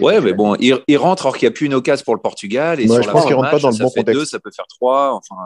[0.00, 2.20] Ouais, mais bon, il, il, rentre alors qu'il n'y a plus une occasion pour le
[2.20, 2.80] Portugal.
[2.80, 4.00] Et ouais, sur je la pense qu'il rentre match, pas dans le ça bon fait
[4.00, 4.20] contexte.
[4.20, 5.14] deux, ça peut faire trois.
[5.14, 5.36] Enfin,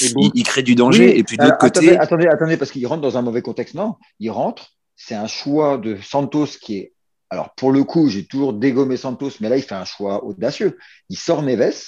[0.00, 1.06] il, il, crée du danger.
[1.06, 1.98] Oui, et puis de l'autre attendez, côté.
[1.98, 3.74] Attendez, attendez, parce qu'il rentre dans un mauvais contexte.
[3.74, 4.72] Non, il rentre.
[4.96, 6.92] C'est un choix de Santos qui est.
[7.30, 10.78] Alors, pour le coup, j'ai toujours dégommé Santos, mais là, il fait un choix audacieux.
[11.08, 11.84] Il sort Neves,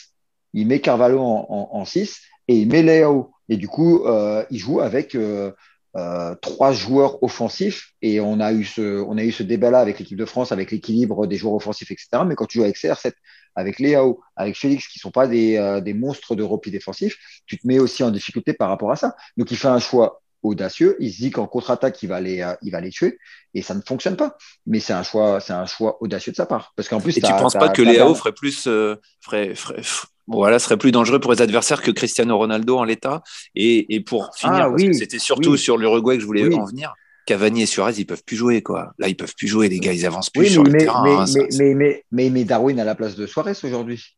[0.55, 3.33] il met Carvalho en 6 et il met Léo.
[3.49, 5.15] Et du coup, euh, il joue avec.
[5.15, 5.53] Euh,
[5.97, 9.99] euh, trois joueurs offensifs et on a eu ce, on a eu ce débat-là avec
[9.99, 12.09] l'équipe de France, avec l'équilibre des joueurs offensifs, etc.
[12.27, 13.13] Mais quand tu joues avec CR7,
[13.55, 17.59] avec Léao, avec Félix, qui sont pas des, euh, des monstres de repli défensif, tu
[17.59, 19.15] te mets aussi en difficulté par rapport à ça.
[19.37, 20.97] Donc il fait un choix audacieux.
[21.01, 23.19] Il se dit qu'en contre-attaque, il va les, euh, il va les tuer
[23.55, 24.37] et ça ne fonctionne pas.
[24.67, 26.73] Mais c'est un choix, c'est un choix audacieux de sa part.
[26.77, 29.83] Parce qu'en plus, et tu penses pas que Léao ferait plus, euh, ferait, ferait,
[30.27, 33.23] voilà, serait plus dangereux pour les adversaires que Cristiano Ronaldo en l'état.
[33.55, 35.59] Et, et, pour finir, ah, oui, que c'était surtout oui.
[35.59, 36.55] sur l'Uruguay que je voulais Oui.
[36.55, 36.95] en venir.
[37.25, 38.93] Cavani et Suarez, ils peuvent plus jouer, quoi.
[38.99, 41.25] Là, ils peuvent plus jouer, les gars, ils avancent plus sur le terrain.
[41.57, 44.17] mais, mais, mais Darwin à la place de Suarez aujourd'hui.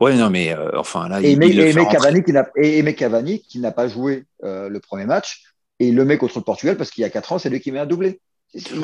[0.00, 1.74] Ouais, non, mais euh, enfin, là, Et il, met, il et.
[1.86, 5.44] Cavani qui n'a et Cavani qui n'a pas joué euh, le premier match
[5.78, 7.60] et il le met contre le Portugal parce qu'il y a 4 ans, c'est lui
[7.60, 8.20] qui met un doublé.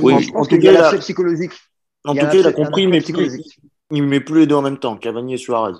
[0.00, 1.52] Oui, je pense En tout qu'il y a l'aspect psychologique.
[2.04, 3.02] En tout cas, il a compris, mais
[3.90, 5.74] il met plus les deux en même temps, Cavani et Suarez.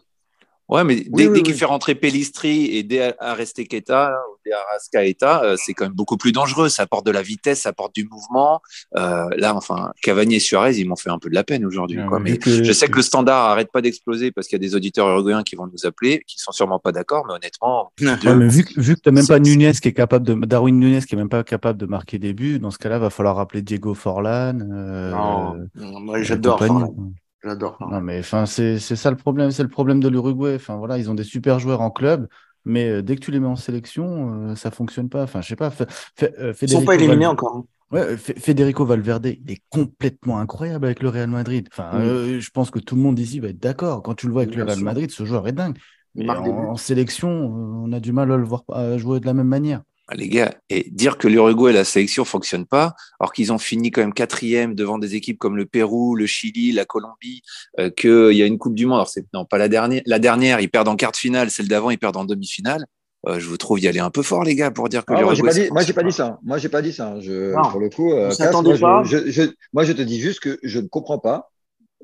[0.70, 1.58] Ouais, mais dès, Oui, oui, dès qu'il oui.
[1.58, 6.16] fait rentrer Pellistri et dès Arestequeta, là, ou dès Arrascaeta, euh, c'est quand même beaucoup
[6.16, 6.68] plus dangereux.
[6.68, 8.60] Ça apporte de la vitesse, ça apporte du mouvement.
[8.96, 11.98] Euh, là, enfin, Cavani et Suarez, ils m'ont fait un peu de la peine aujourd'hui.
[12.20, 14.76] Mais que- je sais que le standard arrête pas d'exploser parce qu'il y a des
[14.76, 18.48] auditeurs uruguayens qui vont nous appeler, qui sont sûrement pas d'accord, mais honnêtement, Ouais, mais
[18.48, 21.14] vu, que- vu que t'as même pas Nunez qui est capable de Darwin Nunez qui
[21.14, 23.94] est même pas capable de marquer des buts, dans ce cas-là, va falloir rappeler Diego
[23.94, 24.60] Forlan.
[24.72, 25.10] Euh,
[25.74, 26.58] Non, moi et j'adore.
[26.64, 26.94] Forlan.
[27.42, 27.78] J'adore.
[27.86, 30.54] Non, mais enfin, c'est ça le problème, c'est le problème de l'Uruguay.
[30.56, 32.28] Enfin, voilà, ils ont des super joueurs en club,
[32.64, 35.22] mais euh, dès que tu les mets en sélection, euh, ça fonctionne pas.
[35.24, 35.72] Enfin, je sais pas.
[36.22, 37.56] Euh, Ils sont pas éliminés encore.
[37.56, 37.64] hein.
[37.90, 41.68] Ouais, Fe- Federico Valverde, il est complètement incroyable avec le Real Madrid.
[41.72, 42.00] Enfin, Mm.
[42.00, 44.02] euh, je pense que tout le monde ici va être d'accord.
[44.02, 44.84] Quand tu le vois avec Bien le Real sûr.
[44.84, 45.76] Madrid, ce joueur est dingue.
[46.14, 49.34] Mais en, en sélection, on a du mal à le voir à jouer de la
[49.34, 49.82] même manière.
[50.12, 53.90] Les gars, et dire que l'Uruguay et la sélection fonctionnent pas, alors qu'ils ont fini
[53.92, 57.42] quand même quatrième devant des équipes comme le Pérou, le Chili, la Colombie,
[57.78, 58.96] euh, qu'il y a une Coupe du Monde.
[58.96, 61.68] Alors c'est non pas la dernière, la dernière, ils perdent en quart de finale, celle
[61.68, 62.86] d'avant, ils perdent en demi-finale.
[63.28, 65.20] Euh, je vous trouve y aller un peu fort, les gars, pour dire que Ah,
[65.22, 65.60] moi, j'ai l'Uruguay.
[65.60, 66.38] pas dit, moi, j'ai pas dit ça.
[66.42, 67.20] Moi, j'ai pas dit ça.
[67.20, 67.68] Je, Non.
[67.70, 69.04] pour le coup, euh, Cass, moi, pas.
[69.04, 71.49] je, je, je- moi, je te dis juste que je ne comprends pas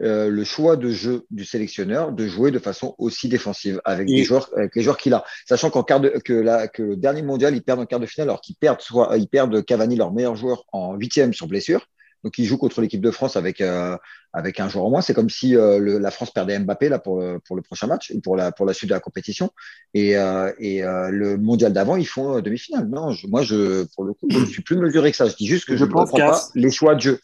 [0.03, 4.25] euh, le choix de jeu du sélectionneur de jouer de façon aussi défensive avec, des
[4.25, 5.25] joueurs, avec les joueurs qu'il a.
[5.49, 8.07] Sachant qu'en quart de, que, la, que le dernier mondial, ils perdent en quart de
[8.07, 11.87] finale, alors qu'ils perdent, soit, ils perdent Cavani, leur meilleur joueur, en huitième sur blessure.
[12.25, 13.97] Donc, ils jouent contre l'équipe de France avec, euh,
[14.33, 15.01] avec un joueur en moins.
[15.01, 17.87] C'est comme si euh, le- la France perdait Mbappé là, pour, le- pour le prochain
[17.87, 19.51] match, pour la, pour la suite de la compétition.
[19.95, 22.89] Et, euh, et euh, le mondial d'avant, ils font demi-finale.
[22.89, 25.27] Non, je- moi, je, pour le coup, je suis plus mesuré que ça.
[25.27, 27.21] Je dis juste que Je ne comprends pas les choix de jeu.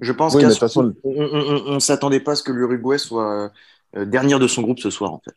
[0.00, 2.42] Je pense Oui, qu'à mais de ce- toute façon- on ne s'attendait pas à ce
[2.42, 3.50] que l'Uruguay soit
[3.96, 5.34] euh, dernière de son groupe ce soir, en fait.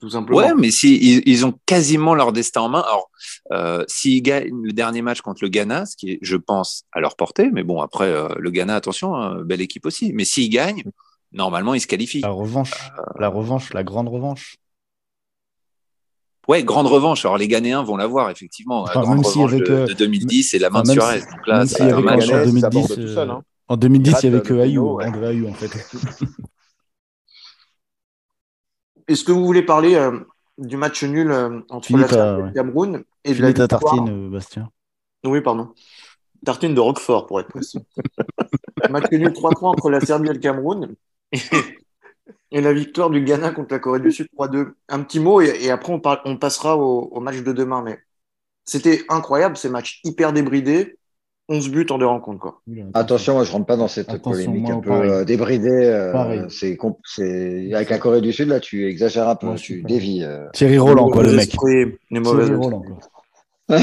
[0.00, 0.38] Tout simplement.
[0.40, 2.80] Ouais, mais si ils, ils ont quasiment leur destin en main.
[2.80, 3.10] Alors,
[3.52, 6.98] euh, s'ils gagnent le dernier match contre le Ghana, ce qui est, je pense, à
[7.00, 10.12] leur portée, mais bon, après euh, le Ghana, attention, hein, belle équipe aussi.
[10.12, 10.82] Mais s'ils gagnent,
[11.30, 12.22] normalement, ils se qualifient.
[12.22, 14.56] La revanche, la revanche, la grande revanche.
[16.48, 17.24] Ouais, grande revanche.
[17.24, 18.82] Alors les Ghanéens vont l'avoir effectivement.
[18.82, 20.88] Enfin, la grande même si revanche avec, de, euh, de 2010 et la main de
[20.90, 21.20] Suarez.
[21.20, 22.26] si- Donc là, c'est si un match- en match.
[22.26, 23.42] Ghanais, ça 2010, aborde tout seul, euh, hein.
[23.72, 25.06] En 2010, il y rate avait que Ayou, péno, ouais.
[25.06, 25.70] André Ayou en fait.
[29.08, 30.20] Est-ce que vous voulez parler euh,
[30.58, 34.28] du match nul euh, entre la et le Cameroun et de la victoire tartine, euh,
[34.28, 34.70] Bastien.
[35.24, 35.72] Oui, pardon.
[36.44, 37.78] tartine de Roquefort, pour être précis.
[38.90, 40.94] Match nul 3-3 entre la Serbie et le Cameroun.
[42.54, 44.74] Et, la victoire du Ghana contre la Corée du Sud 3-2.
[44.90, 47.80] Un petit mot, et, après, on, on passera au, au, match de demain.
[47.82, 47.98] Mais
[48.66, 50.98] c'était incroyable, ces matchs hyper débridés.
[51.48, 52.40] 11 buts en deux rencontres.
[52.40, 52.62] Quoi.
[52.94, 55.68] Attention, moi, je ne rentre pas dans cette polémique un peu euh, débridée.
[55.68, 56.78] Euh, c'est,
[57.74, 60.22] avec la Corée du Sud, là, tu exagères un peu, tu dévis.
[60.22, 60.48] Euh.
[60.52, 61.50] Thierry Roland, quoi, le mec.
[61.50, 63.00] Thierry Roland, quoi.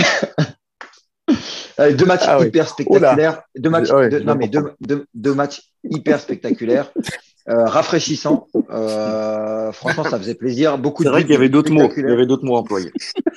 [1.92, 3.44] deux matchs ah hyper spectaculaires.
[3.56, 4.74] Deux matchs, deux, non, mais deux,
[5.14, 6.92] deux, matchs hyper spectaculaires.
[7.48, 8.48] Euh, rafraîchissants.
[8.70, 10.78] Euh, franchement, ça faisait plaisir.
[10.78, 11.90] Beaucoup C'est vrai qu'il y avait d'autres mots.
[11.98, 12.92] Il y avait d'autres mots employés.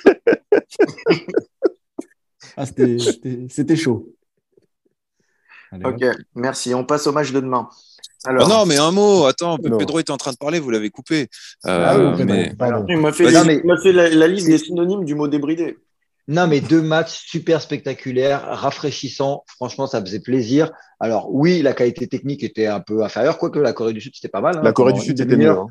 [2.57, 4.13] ah, c'était chaud.
[5.71, 6.73] ok, merci.
[6.73, 7.69] On passe au match de demain.
[8.25, 8.47] Alors...
[8.47, 9.25] Oh non, mais un mot.
[9.25, 11.27] Attends, Pedro était en train de parler, vous l'avez coupé.
[11.65, 12.53] Euh, ah oui, mais...
[12.87, 15.77] Il m'a fait, fait la, la, liste des synonymes du mot débridé.
[16.29, 19.43] Non, mais deux matchs super spectaculaires, rafraîchissants.
[19.47, 20.71] Franchement, ça faisait plaisir.
[21.01, 24.29] Alors, oui, la qualité technique était un peu inférieure, quoique la Corée du Sud, c'était
[24.29, 24.57] pas mal.
[24.57, 24.61] Hein.
[24.63, 25.49] La Corée du Sud, c'était mieux.
[25.49, 25.67] Hein.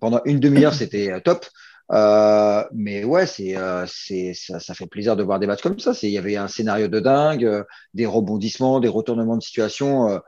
[0.00, 1.44] Pendant une demi-heure, c'était euh, top.
[1.92, 5.78] Euh, mais ouais, c'est, euh, c'est, ça, ça, fait plaisir de voir des matchs comme
[5.78, 5.92] ça.
[6.02, 10.20] Il y avait un scénario de dingue, euh, des rebondissements, des retournements de situation.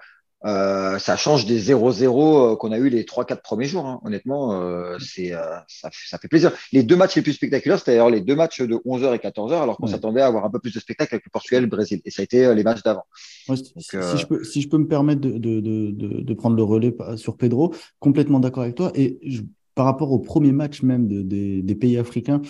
[0.45, 3.87] Ça change des 0-0 euh, qu'on a eu les 3-4 premiers jours.
[3.87, 4.01] Hein.
[4.05, 4.61] Honnêtement,
[4.99, 5.31] c'est,
[5.69, 6.51] ça, ça, fait plaisir.
[6.73, 9.63] Les deux matchs les plus spectaculaires, c'était d'ailleurs les deux matchs de 11h et 14h,
[9.63, 11.71] alors qu'on s'attendait à avoir un peu plus de spectacle avec le Portugal et le
[11.71, 12.01] Brésil.
[12.05, 13.05] Et ça a été les matchs d'avant.
[13.49, 16.65] Ouais, si, je peux, si je peux me permettre de, de, de, de prendre le
[16.65, 18.91] relais sur Pedro, complètement d'accord avec toi.
[18.97, 19.43] Et je,
[19.75, 22.41] par rapport au premier match même des, pays africains,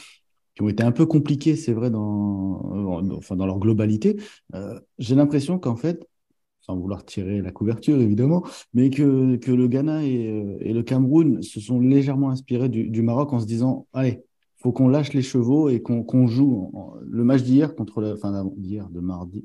[0.54, 4.20] qui ont été un peu compliqués, c'est vrai, dans, enfin, dans leur globalité,
[4.54, 6.06] euh, j'ai l'impression qu'en fait,
[6.61, 11.42] sans vouloir tirer la couverture évidemment, mais que, que le Ghana et, euh, le Cameroun
[11.42, 14.22] se sont légèrement inspirés du, Maroc en se disant allez,
[14.58, 16.70] faut qu'on lâche les chevaux et qu'on joue
[17.04, 18.14] le match d'hier contre la,
[18.56, 19.44] d'hier, de mardi,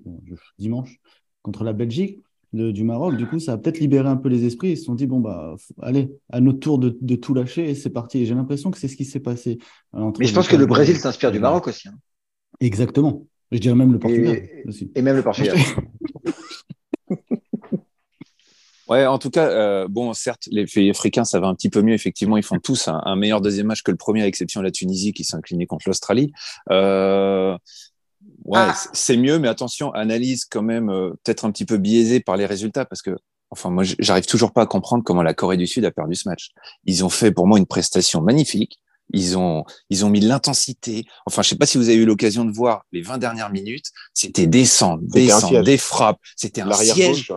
[0.59, 0.99] dimanche
[1.41, 2.19] contre la Belgique
[2.53, 3.17] du Maroc.
[3.17, 4.71] Du coup, ça a peut-être libéré un peu les esprits.
[4.71, 7.75] Ils se sont dit bon bah allez, à notre tour de, de tout lâcher et
[7.75, 8.25] c'est parti.
[8.25, 9.57] J'ai l'impression que c'est ce qui s'est passé.
[9.93, 11.87] Mais je pense que le Brésil s'inspire du Maroc aussi.
[11.87, 11.95] Hein.
[12.59, 13.25] Exactement.
[13.51, 14.91] Je dirais même le Portugal et, aussi.
[14.95, 15.57] Et même le Portugal.
[18.87, 21.81] Ouais, en tout cas, euh, bon, certes, les pays africains, ça va un petit peu
[21.81, 21.93] mieux.
[21.93, 24.71] Effectivement, ils font tous un, meilleur deuxième match que le premier, à exception de la
[24.71, 26.31] Tunisie qui s'est inclinée contre l'Australie.
[26.71, 27.57] Euh,
[28.45, 28.75] ouais, ah.
[28.93, 32.45] c'est mieux, mais attention, analyse quand même euh, peut-être un petit peu biaisée par les
[32.45, 33.11] résultats, parce que,
[33.49, 36.27] enfin, moi, j'arrive toujours pas à comprendre comment la Corée du Sud a perdu ce
[36.27, 36.49] match.
[36.85, 38.79] Ils ont fait pour moi une prestation magnifique.
[39.13, 41.05] Ils ont, ils ont mis l'intensité.
[41.25, 43.85] Enfin, je sais pas si vous avez eu l'occasion de voir les 20 dernières minutes.
[44.13, 46.19] C'était descendre, descendre, des frappes.
[46.35, 47.31] C'était un siège.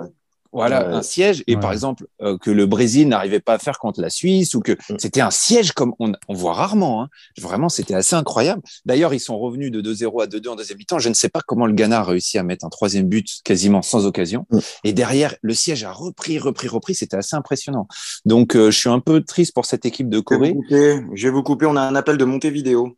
[0.53, 1.45] Voilà, un siège.
[1.47, 4.61] Et par exemple, euh, que le Brésil n'arrivait pas à faire contre la Suisse ou
[4.61, 4.97] que mm.
[4.99, 7.03] c'était un siège comme on, on voit rarement.
[7.03, 7.09] Hein.
[7.41, 8.63] Vraiment, c'était assez incroyable.
[8.85, 10.99] D'ailleurs, ils sont revenus de 2-0 à 2-2 en deuxième mi-temps.
[10.99, 13.83] Je ne sais pas comment le Ghana a réussi à mettre un troisième but quasiment
[13.83, 14.47] sans occasion.
[14.51, 14.59] Mm.
[14.85, 16.95] Et derrière, le siège a repris, repris, repris.
[16.95, 17.87] C'était assez impressionnant.
[18.25, 20.57] Donc, euh, je suis un peu triste pour cette équipe de Corée.
[20.71, 21.67] Je vais vous couper.
[21.67, 22.97] On a un appel de Montevideo.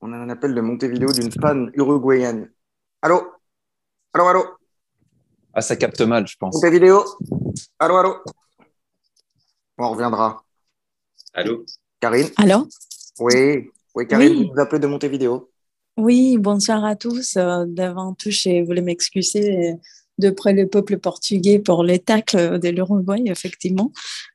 [0.00, 2.50] On a un appel de Montevideo d'une fan uruguayenne.
[3.02, 3.22] Allô?
[4.14, 4.57] Allô, allô?
[5.54, 6.60] Ah, ça capte mal, je pense.
[6.60, 7.04] Ta vidéo.
[7.78, 8.14] Allô, allô.
[9.78, 10.42] On reviendra.
[11.34, 11.64] Allô?
[12.00, 12.28] Karine?
[12.36, 12.68] Allô?
[13.20, 13.70] Oui.
[13.94, 15.50] Oui, Karine, vous nous appelez de Montevideo.
[15.96, 17.36] Oui, bonsoir à tous.
[17.36, 19.74] Euh, d'avant tout, je voulais m'excuser
[20.18, 23.92] de près le peuple portugais pour les tacles de l'Uruguay, effectivement.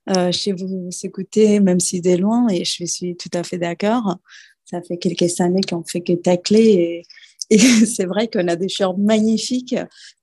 [0.09, 3.57] Euh, je sais vous écouter, même si de loin, et je suis tout à fait
[3.57, 4.17] d'accord.
[4.65, 7.03] Ça fait quelques années qu'on fait que tacler et
[7.49, 9.75] et c'est vrai qu'on a des joueurs magnifiques,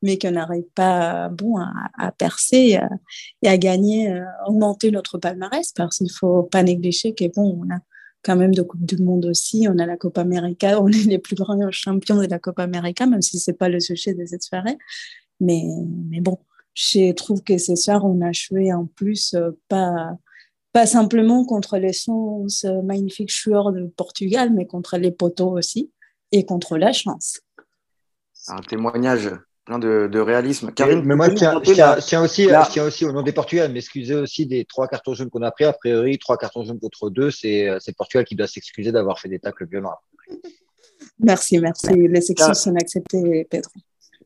[0.02, 2.87] mais qu'on n'arrive pas bon, à, percer euh,
[3.42, 7.61] et à gagner, euh, augmenter notre palmarès, parce qu'il ne faut pas négliger que bon,
[7.62, 7.78] on a
[8.22, 11.18] quand même de Coupe du Monde aussi, on a la Copa América, on est les
[11.18, 14.24] plus grands champions de la Copa América, même si ce n'est pas le sujet de
[14.26, 14.78] cette soirée.
[15.40, 15.64] Mais,
[16.11, 16.38] mais bon,
[16.74, 20.16] je trouve que ce soir, on a joué en plus euh, pas
[20.72, 25.90] pas simplement contre les 11 magnifiques joueurs de Portugal, mais contre les poteaux aussi
[26.33, 27.40] et contre la chance.
[28.49, 29.31] Un témoignage
[29.64, 30.73] plein de, réalisme.
[30.73, 31.57] Karine, mais moi, je tiens,
[32.23, 35.43] aussi, je tiens aussi au nom des Portugais m'excuser aussi des trois cartons jaunes qu'on
[35.43, 35.64] a pris.
[35.64, 39.29] A priori, trois cartons jaunes contre deux, c'est le Portugal qui doit s'excuser d'avoir fait
[39.29, 39.95] des tacles violents.
[41.19, 41.93] Merci, merci.
[41.93, 43.73] Les excuses sont acceptées, Pedro.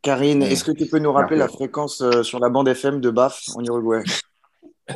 [0.02, 3.10] Karine, est-ce que tu peux nous rappeler la fréquence euh, sur la bande FM de
[3.10, 4.02] BAF en Uruguay?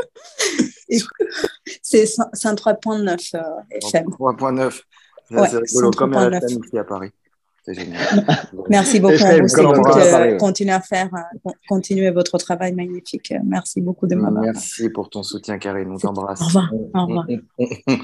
[1.82, 3.40] C'est 103.9 euh,
[3.70, 4.06] FM.
[4.06, 4.82] 3.9.
[5.30, 7.10] Ouais, c'est rigolo, comme la ici à Paris.
[7.64, 8.00] C'est génial.
[8.70, 9.14] Merci beaucoup.
[9.14, 13.34] On vous euh, continuez à faire, euh, continuez votre travail magnifique.
[13.44, 14.42] Merci beaucoup de m'avoir.
[14.42, 15.90] Merci pour ton soutien, Karine.
[15.90, 16.40] On t'embrasse.
[16.40, 16.72] Au revoir.
[16.94, 17.26] Au revoir.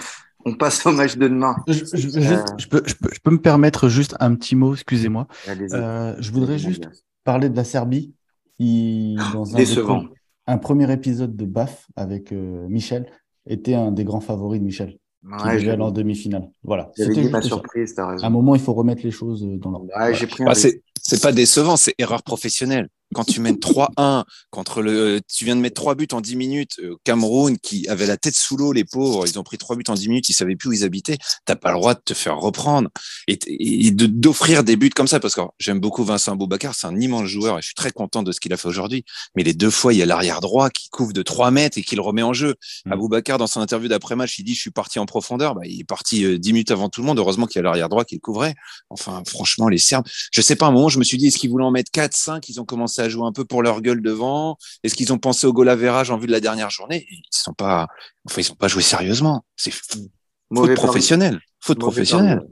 [0.47, 1.57] On, passe au match de demain.
[1.67, 2.45] Je, je, euh...
[2.59, 5.27] je, peux, je, peux, je, peux, me permettre juste un petit mot, excusez-moi.
[5.49, 6.85] Euh, je voudrais juste
[7.25, 8.13] parler de la Serbie.
[8.59, 10.03] Il, dans un, Décevant.
[10.03, 10.09] des-
[10.47, 13.07] un premier épisode de BAF avec euh, Michel
[13.47, 16.51] était un des grands favoris de Michel, Ouais, aller en demi-finale.
[16.63, 16.91] Voilà.
[16.95, 18.31] C'était ma surprise, t'as À un raison.
[18.31, 19.89] moment, il faut remettre les choses euh, dans l'ordre.
[19.99, 22.89] Ouais, j'ai pris un Bah, c'est pas décevant, c'est erreur professionnelle.
[23.15, 26.79] Quand tu mènes 3-1 contre le, tu viens de mettre trois buts en 10 minutes,
[26.81, 29.85] euh, Cameroun qui avait la tête sous l'eau, les pauvres, ils ont pris trois buts
[29.89, 31.19] en 10 minutes, ils savaient plus où ils habitaient.
[31.47, 32.91] T'as pas le droit de te faire reprendre
[33.29, 36.87] et, et de- d'offrir des buts comme ça parce que j'aime beaucoup Vincent Boubacar, c'est
[36.87, 39.05] un immense joueur et je suis très content de ce qu'il a fait aujourd'hui.
[39.37, 41.83] Mais les deux fois, il y a l'arrière droit qui couvre de 3 mètres et
[41.83, 42.55] qui le remet en jeu.
[42.87, 42.93] Mm.
[42.93, 45.55] Aboubacar, dans son interview d'après-match, il dit, je suis parti en profondeur.
[45.55, 47.19] Bah, il est parti euh, 10 minutes avant tout le monde.
[47.19, 48.55] Heureusement qu'il y a l'arrière droit qui le couvrait.
[48.91, 51.39] Enfin, franchement, les Serbes, je sais pas, à un moment, je me suis dit, est-ce
[51.39, 52.49] qu'ils voulaient en mettre 4, 5?
[52.49, 54.57] Ils ont commencé à jouer un peu pour leur gueule devant.
[54.83, 57.07] Est-ce qu'ils ont pensé au goal average en vue de la dernière journée?
[57.11, 57.89] Ils sont pas,
[58.27, 59.45] enfin, ils sont pas joués sérieusement.
[59.57, 60.09] C'est f-
[60.51, 61.41] Mauvais faute professionnelle.
[61.61, 62.43] Faute professionnelle.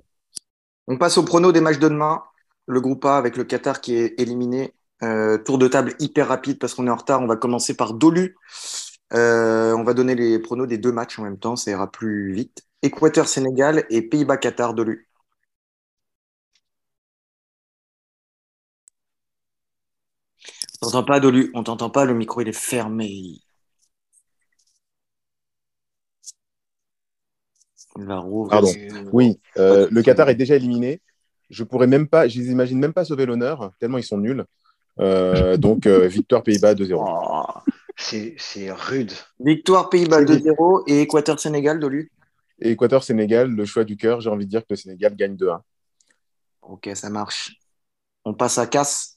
[0.89, 2.23] On passe au prono des matchs de demain.
[2.67, 4.75] Le groupe A avec le Qatar qui est éliminé.
[5.03, 7.21] Euh, tour de table hyper rapide parce qu'on est en retard.
[7.21, 8.37] On va commencer par Dolu.
[9.15, 11.57] Euh, on va donner les pronos des deux matchs en même temps.
[11.57, 12.63] Ça ira plus vite.
[12.83, 15.09] Équateur-Sénégal et Pays-Bas-Qatar Dolu.
[20.83, 21.51] T'entend pas, Dolu.
[21.55, 22.05] On t'entend pas.
[22.05, 23.41] Le micro, il est fermé.
[27.97, 28.51] Il va rouvrir.
[28.51, 28.73] Pardon.
[29.13, 31.01] Oui, euh, le Qatar est déjà éliminé.
[31.51, 34.45] Je pourrais même pas, je les imagine même pas sauver l'honneur, tellement ils sont nuls.
[35.01, 36.95] Euh, donc, euh, victoire Pays-Bas 2-0.
[36.97, 39.13] Oh, c'est rude.
[39.39, 40.49] Victoire Pays-Bas C'est dit.
[40.49, 42.11] 2-0 et Équateur-Sénégal, Dolu.
[42.61, 45.61] Équateur-Sénégal, le choix du cœur, j'ai envie de dire que le Sénégal gagne 2-1.
[46.63, 47.57] Ok, ça marche.
[48.25, 49.12] On passe à Casse.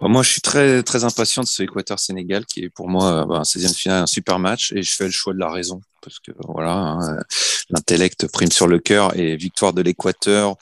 [0.00, 3.24] Bah, Moi, je suis très, très impatient de ce Équateur-Sénégal qui est pour moi, euh,
[3.24, 5.50] bah, un 16e de finale, un super match et je fais le choix de la
[5.50, 7.22] raison parce que voilà, hein, euh,
[7.70, 10.56] l'intellect prime sur le cœur et victoire de l'Équateur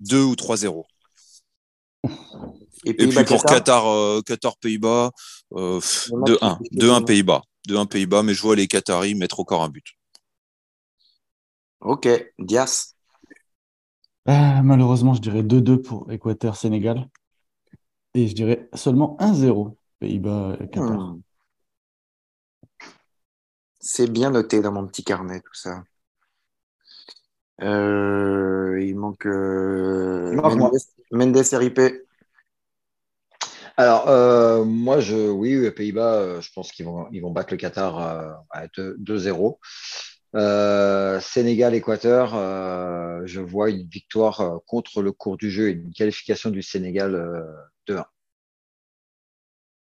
[0.00, 0.84] 2 ou 3-0.
[2.84, 3.44] Et Et puis pour.
[3.44, 5.12] Qatar, euh, Qatar Pays-Bas,
[5.54, 7.04] euh, pff, Le match 2-1, qui fait 2-1 gagner.
[7.04, 9.86] Pays-Bas, 2-1 Pays-Bas, mais je vois les Qataris mettre encore un but.
[11.80, 12.94] Ok, Dias.
[14.26, 17.08] Malheureusement, je dirais 2-2 pour Équateur-Sénégal.
[18.14, 20.98] Et je dirais seulement 1-0 Pays-Bas-Qatar.
[20.98, 21.20] Hmm.
[23.78, 25.84] C'est bien noté dans mon petit carnet, tout ça.
[27.62, 30.32] Euh, il manque euh.
[30.32, 30.72] Mendes,
[31.10, 31.80] Mendes RIP.
[33.76, 37.52] Alors, euh, moi, je, oui, les Pays-Bas, euh, je pense qu'ils vont, ils vont battre
[37.52, 39.58] le Qatar euh, à 2 2-0.
[40.36, 45.92] Euh, Sénégal-Équateur, euh, je vois une victoire euh, contre le cours du jeu et une
[45.92, 47.42] qualification du Sénégal euh,
[47.90, 48.06] 2-1.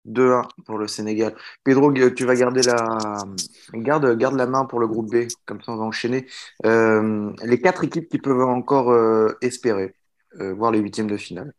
[0.06, 1.34] 2-1 pour le Sénégal.
[1.62, 3.24] Pedro, tu vas garder la...
[3.74, 6.26] Garde, garde la main pour le groupe B, comme ça on va enchaîner.
[6.64, 9.94] Euh, les quatre équipes qui peuvent encore euh, espérer
[10.40, 11.52] euh, voir les huitièmes de finale.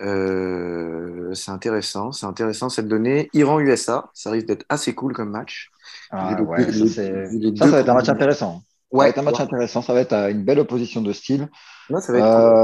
[0.00, 3.30] Euh, c'est intéressant, c'est intéressant cette donnée.
[3.34, 5.70] Iran-USA, ça risque d'être assez cool comme match.
[6.10, 8.62] Ah, les- ouais, les- ça, les ça, deux ça va être un match intéressant.
[8.94, 9.40] Ça va Ouais, être un match ouais.
[9.40, 9.82] intéressant.
[9.82, 11.48] Ça va être euh, une belle opposition de style.
[11.90, 12.58] Ouais, ça va être cool.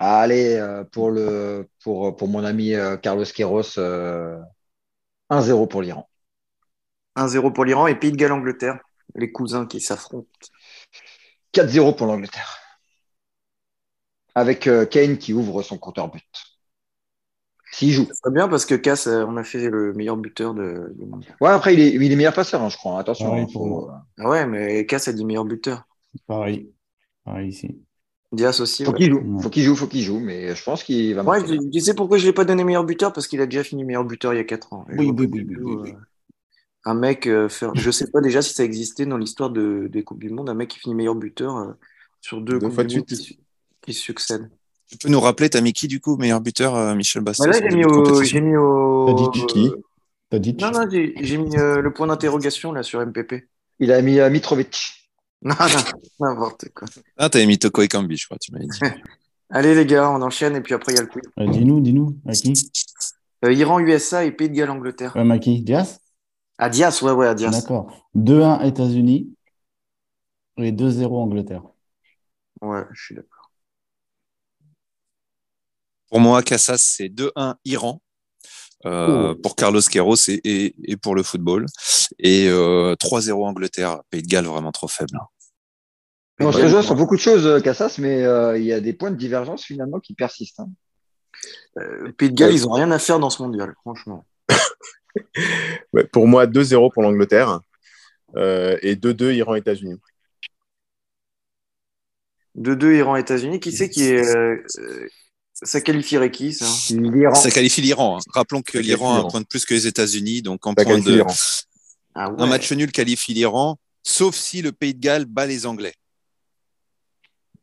[0.00, 4.38] Euh, allez, euh, pour, le, pour, pour mon ami euh, Carlos Queiroz, euh,
[5.30, 6.08] 1-0 pour l'Iran.
[7.16, 8.78] 1-0 pour l'Iran et Pays de Galles-Angleterre,
[9.14, 10.28] les cousins qui s'affrontent.
[11.52, 12.58] 4-0 pour l'Angleterre.
[14.34, 16.24] Avec euh, Kane qui ouvre son compteur but.
[17.72, 18.06] S'il joue.
[18.12, 20.94] C'est bien parce que Cass, euh, on a fait le meilleur buteur de.
[21.40, 22.98] Ouais, après, il est, il est meilleur passeur, hein, je crois.
[22.98, 23.28] Attention.
[23.28, 23.92] Pareil hein, pour.
[24.18, 25.84] Ah ouais, mais Cass a dit meilleur buteur.
[26.26, 26.72] Pareil.
[27.24, 27.87] Pareil ici.
[28.32, 28.84] Dias aussi.
[28.84, 28.98] Faut ouais.
[28.98, 29.42] qu'il joue, Ouais.
[29.42, 31.58] faut qu'il joue, faut qu'il joue, mais je pense qu'il va Ouais, marquer.
[31.58, 33.84] tu, tu sais pourquoi je l'ai pas donné meilleur buteur Parce qu'il a déjà fini
[33.84, 34.84] meilleur buteur il y a 4 ans.
[34.90, 35.90] Je Oui, oui, oui, oui, tout, oui, oui.
[35.92, 35.94] euh,
[36.84, 37.72] Un mec euh, faire.
[37.74, 40.54] Je sais pas déjà si ça existait dans l'histoire de, des Coupes du Monde, un
[40.54, 41.72] mec qui finit meilleur buteur euh,
[42.20, 43.38] sur deux, Deux Coupes du de Monde qui,
[43.82, 44.50] qui succèdent.
[44.90, 47.52] Tu peux nous rappeler, t'as mis qui du coup, meilleur buteur, euh, Michel Bastos Bah
[47.52, 48.22] là, j'ai mis au.
[48.22, 49.06] J'ai mis au.
[49.06, 49.46] Tadic.
[49.48, 49.70] Qui
[50.30, 50.60] Tadic.
[50.60, 53.48] Non, non, j'ai j'ai mis euh, le point d'interrogation là sur MPP.
[53.80, 55.07] Il a mis euh, Mitrovic.
[55.42, 56.88] Non, non, n'importe quoi.
[57.16, 58.78] Ah, t'avais mis Toko Ekambi, je crois, tu m'avais dit.
[59.50, 61.22] Allez les gars, on enchaîne et puis après il y a le quiz.
[61.38, 62.18] Euh, dis-nous, dis-nous.
[62.26, 62.70] À qui
[63.44, 65.16] Euh, Iran, USA et Pays de Galles, Angleterre.
[65.16, 66.00] euh, à qui Diaz
[66.58, 67.50] À Dias, ouais, ouais, à Dias.
[67.50, 68.08] D'accord.
[68.14, 69.32] 2-1 États-Unis
[70.58, 71.62] et 2-0 Angleterre.
[72.60, 73.50] Ouais, je suis d'accord.
[76.08, 78.02] Pour moi, Cassas, c'est 2-1 Iran.
[78.86, 81.66] Euh, Pour Carlos Queiroz et, et, et pour le football.
[82.18, 84.00] Et euh, 3-0 Angleterre.
[84.10, 85.18] Pays de Galles vraiment trop faible.
[86.40, 88.92] On se rejoint sur beaucoup de choses, euh, Cassas, mais euh, il y a des
[88.92, 90.60] points de divergence finalement qui persistent.
[90.60, 90.70] hein.
[91.78, 94.24] Euh, Pays de Galles, ils ont rien à faire dans ce mondial, franchement.
[95.92, 97.60] Ouais, pour moi, 2-0 pour l'Angleterre
[98.36, 99.98] euh, et 2-2 Iran-États-Unis.
[102.56, 103.58] 2-2 Iran-États-Unis.
[103.60, 104.36] Qui c'est qui est.
[104.36, 105.08] euh, euh,
[105.62, 106.66] Ça qualifierait qui, ça?
[106.94, 107.34] L'Iran.
[107.34, 108.18] Ça qualifie l'Iran.
[108.18, 108.20] hein.
[108.32, 110.98] Rappelons que l'Iran a un point de plus que les États-Unis, donc en Ça point
[110.98, 111.34] de l'Iran.
[112.14, 112.36] Ah ouais.
[112.42, 115.94] un match nul qualifie l'Iran, sauf si le Pays de Galles bat les Anglais.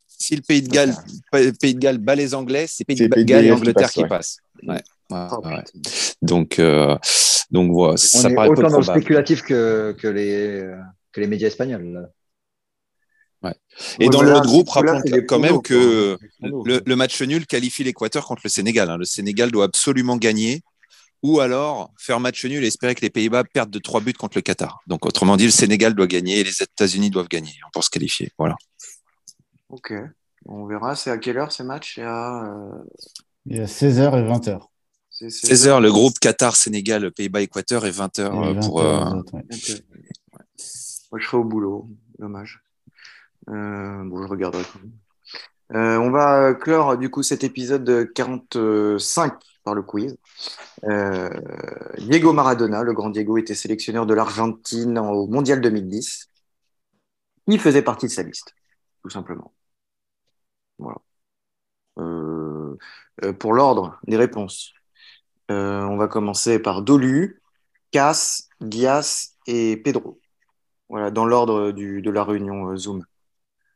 [0.08, 0.96] Si le Pays de Galles,
[1.34, 4.06] le Pays de Galles bat les Anglais, c'est Pays Pays de Galles et Angleterre qui
[4.06, 4.38] passent.
[4.64, 4.76] Ouais.
[4.76, 5.62] Ouais, Oh, ouais.
[5.72, 5.90] putain.
[6.22, 6.98] Donc, euh,
[7.52, 10.68] donc voilà, On ça est paraît peu autant dans le spéculatif que, que, les,
[11.12, 11.94] que les médias espagnols.
[11.94, 12.10] là.
[14.00, 18.26] Et Ouais, dans l'autre groupe, rappelons quand même que le, le match nul qualifie l'Équateur
[18.26, 18.90] contre le Sénégal.
[18.90, 18.98] hein.
[18.98, 20.62] Le Sénégal doit absolument gagner
[21.24, 24.38] ou alors faire match nul et espérer que les Pays-Bas perdent de trois buts contre
[24.38, 24.80] le Qatar.
[24.88, 28.32] Donc, autrement dit, le Sénégal doit gagner et les États-Unis doivent gagner pour se qualifier.
[28.38, 28.56] Voilà.
[29.70, 29.94] Ok.
[30.46, 30.96] On verra.
[30.96, 31.98] C'est à quelle heure ces matchs?
[32.00, 32.84] À euh,
[33.48, 34.60] Il y a 16h et 20h.
[35.10, 38.80] c'est- c'est- 16h, le groupe Qatar, Sénégal, Pays-Bas, Équateur et 20h Et pour.
[38.82, 39.44] 20h, euh, autres, ouais.
[41.12, 41.90] Moi, je serai au boulot.
[42.20, 42.62] Dommage.
[43.50, 44.64] Euh, je regarderai.
[45.74, 49.34] Euh, on va clore du coup cet épisode 45
[49.64, 50.18] par le quiz.
[50.84, 51.30] Euh,
[51.98, 56.30] Diego Maradona, le grand Diego, était sélectionneur de l'Argentine au Mondial 2010.
[57.48, 58.54] Il faisait partie de sa liste,
[59.04, 59.54] tout simplement.
[60.78, 60.98] Voilà.
[62.00, 62.78] Euh,
[63.24, 64.74] euh, pour l'ordre des réponses,
[65.52, 67.42] euh, on va commencer par Dolu,
[67.92, 70.20] Cass, Dias et Pedro.
[70.90, 73.06] Voilà, dans l'ordre de la réunion euh, Zoom.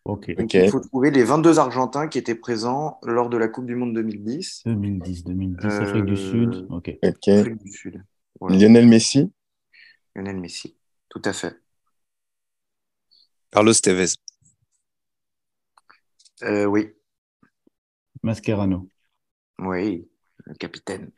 [0.06, 3.76] Donc, il faut trouver les 22 Argentins qui étaient présents lors de la Coupe du
[3.76, 4.64] Monde 2010.
[4.66, 6.68] 2010, 2010, Euh, Afrique du Sud.
[6.70, 6.91] Ok.
[7.04, 7.28] Ok.
[7.28, 8.04] Afrique du Sud.
[8.39, 8.58] Voilà.
[8.58, 9.32] Lionel Messi?
[10.16, 10.78] Lionel Messi.
[11.10, 11.60] Tout à fait.
[13.52, 14.14] Carlos Tevez.
[16.43, 16.93] Euh, oui,
[18.24, 18.88] Mascherano.
[19.60, 20.10] oui,
[20.45, 21.12] le capitaine.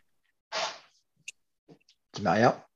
[2.14, 2.68] Di Maria?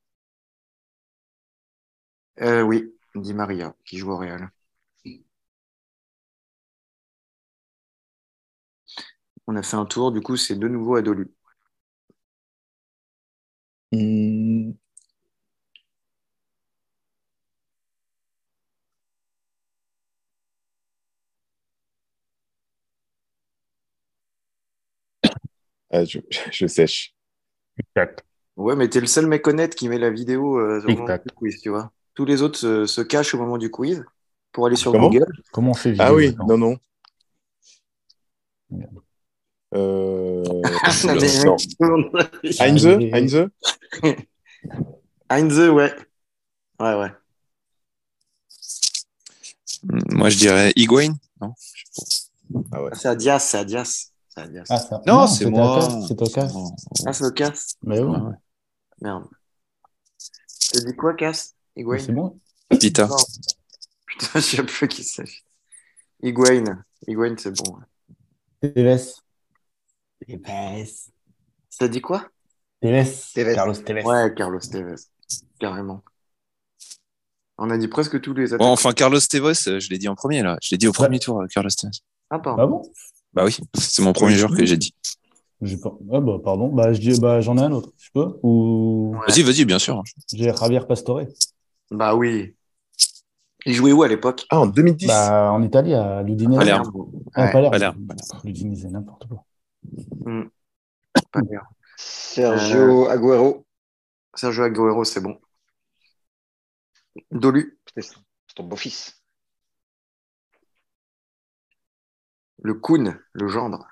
[2.42, 4.50] Euh, oui, Di Maria, qui joue au Real.
[9.48, 11.32] On a fait un tour, du coup, c'est de nouveau à Dolu.
[13.92, 14.72] Hmm.
[25.92, 26.20] Ah, je,
[26.52, 27.14] je sèche.
[28.58, 31.32] Ouais, mais t'es le seul mec honnête qui met la vidéo euh, au moment du
[31.36, 31.92] quiz, tu vois.
[32.14, 34.04] Tous les autres se, se cachent au moment du quiz
[34.52, 35.26] pour aller sur Comment Google.
[35.52, 36.78] Comment on fait Ah oui, non, non.
[38.70, 39.05] Merde.
[39.76, 40.44] Euh...
[41.46, 41.56] Non.
[41.80, 42.86] demandent- Heinze.
[42.88, 43.48] Heinze
[45.30, 45.94] Heinze, ouais.
[46.80, 47.12] Ouais, ouais.
[50.12, 51.14] Moi, je dirais Higuain.
[51.42, 51.54] Non?
[52.72, 52.92] Ah ouais.
[52.94, 54.12] C'est à Dias, c'est à Dias.
[54.30, 54.64] C'est à Dias.
[54.70, 55.02] Ah, ça.
[55.06, 55.78] Non, c'est c'était moi.
[55.78, 56.54] Ocas, C'est Ocas.
[57.06, 57.76] Ah, c'est au Cass.
[57.84, 58.34] Mais oui, Ouais.
[59.02, 59.26] Merde.
[60.72, 62.00] T'as dit quoi, Cass Higuain?
[62.00, 62.40] C'est bon.
[62.72, 62.78] Non.
[62.78, 63.08] Pita.
[64.08, 65.24] Putain, je sais plus qui c'est.
[66.22, 66.84] Higuain.
[67.08, 67.78] Higuain, c'est bon.
[67.78, 68.72] ouais.
[68.74, 69.04] Tevez.
[70.28, 70.86] Tevez.
[71.78, 72.26] T'as dit quoi?
[72.82, 73.04] Tevez.
[73.34, 73.56] Tevez.
[73.56, 74.04] Carlos Tevez.
[74.04, 74.96] Ouais, Carlos Tevez.
[75.60, 76.04] Carrément.
[77.58, 78.72] On a dit presque tous les Bon, attaquants.
[78.72, 80.58] enfin, Carlos Tevez, euh, je l'ai dit en premier, là.
[80.62, 81.92] Je l'ai dit au premier tour, euh, Carlos Tevez.
[82.30, 82.62] Ah, pardon.
[82.64, 82.82] Ah bon?
[83.34, 84.94] Bah oui, c'est mon premier jour que j'ai dit.
[86.12, 86.68] Ah bah pardon.
[86.68, 87.92] Bah je dis bah j'en ai un autre.
[87.98, 89.26] Je peux Ou Ouais.
[89.28, 90.04] Vas-y, vas-y, bien sûr.
[90.34, 91.22] j'ai Javier Pastore.
[91.92, 92.56] Bah oui.
[93.66, 94.46] Il jouait où à l'époque?
[94.50, 96.58] Ah, en 2010 Bah en Italie à l'Udinese.
[96.58, 96.92] Palerme.
[97.34, 97.52] Ah, Ouais.
[97.52, 97.72] Palerme.
[97.72, 98.08] Palerme,
[98.44, 99.44] L'Udinese, n'importe quoi.
[100.26, 100.50] Hmm.
[101.98, 103.66] Sergio Agüero.
[104.34, 105.40] Sergio Aguero, c'est bon.
[107.32, 108.16] Dolu, C'est
[108.56, 109.22] ton beau-fils.
[112.66, 113.88] le Kun, le gendre.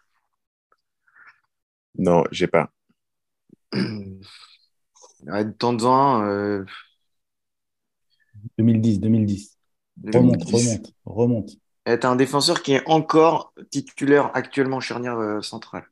[1.98, 2.72] Non, j'ai pas.
[5.26, 6.66] Ouais, de temps en temps, euh,
[8.58, 9.58] 2010, 2010.
[10.14, 10.54] Remonte, 2010.
[10.54, 11.52] remonte, remonte.
[11.86, 15.86] Est un défenseur qui est encore titulaire actuellement charnière euh, centrale.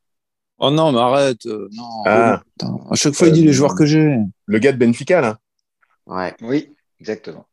[0.57, 1.45] Oh non, mais arrête.
[1.47, 2.03] euh, non.
[2.05, 4.15] Ah, Putain, à chaque fois, il dit les joueurs que j'ai.
[4.45, 5.39] le gars de Benfica, là
[6.05, 6.35] Ouais.
[6.41, 7.45] Oui, exactement.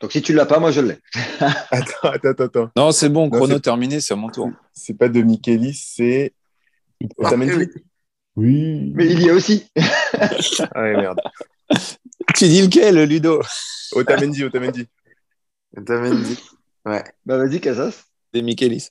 [0.00, 0.98] Donc si tu l'as pas, moi je l'ai.
[1.70, 2.70] Attends, attends, attends.
[2.76, 4.50] Non, c'est bon, chrono c'est- terminé, c'est à mon tour.
[4.72, 6.32] C'est pas de Michelis, c'est
[7.16, 7.66] Otamendi.
[8.36, 8.92] Oui.
[8.94, 9.66] Mais il y a aussi.
[10.74, 11.20] Ah ouais, merde.
[12.36, 13.40] Tu dis lequel, Ludo?
[13.92, 14.86] Otamendi, Otamendi.
[15.76, 16.38] Otamendi.
[16.88, 17.04] Ouais.
[17.26, 18.04] Bah vas-y, Casas.
[18.32, 18.88] C'est Michelis.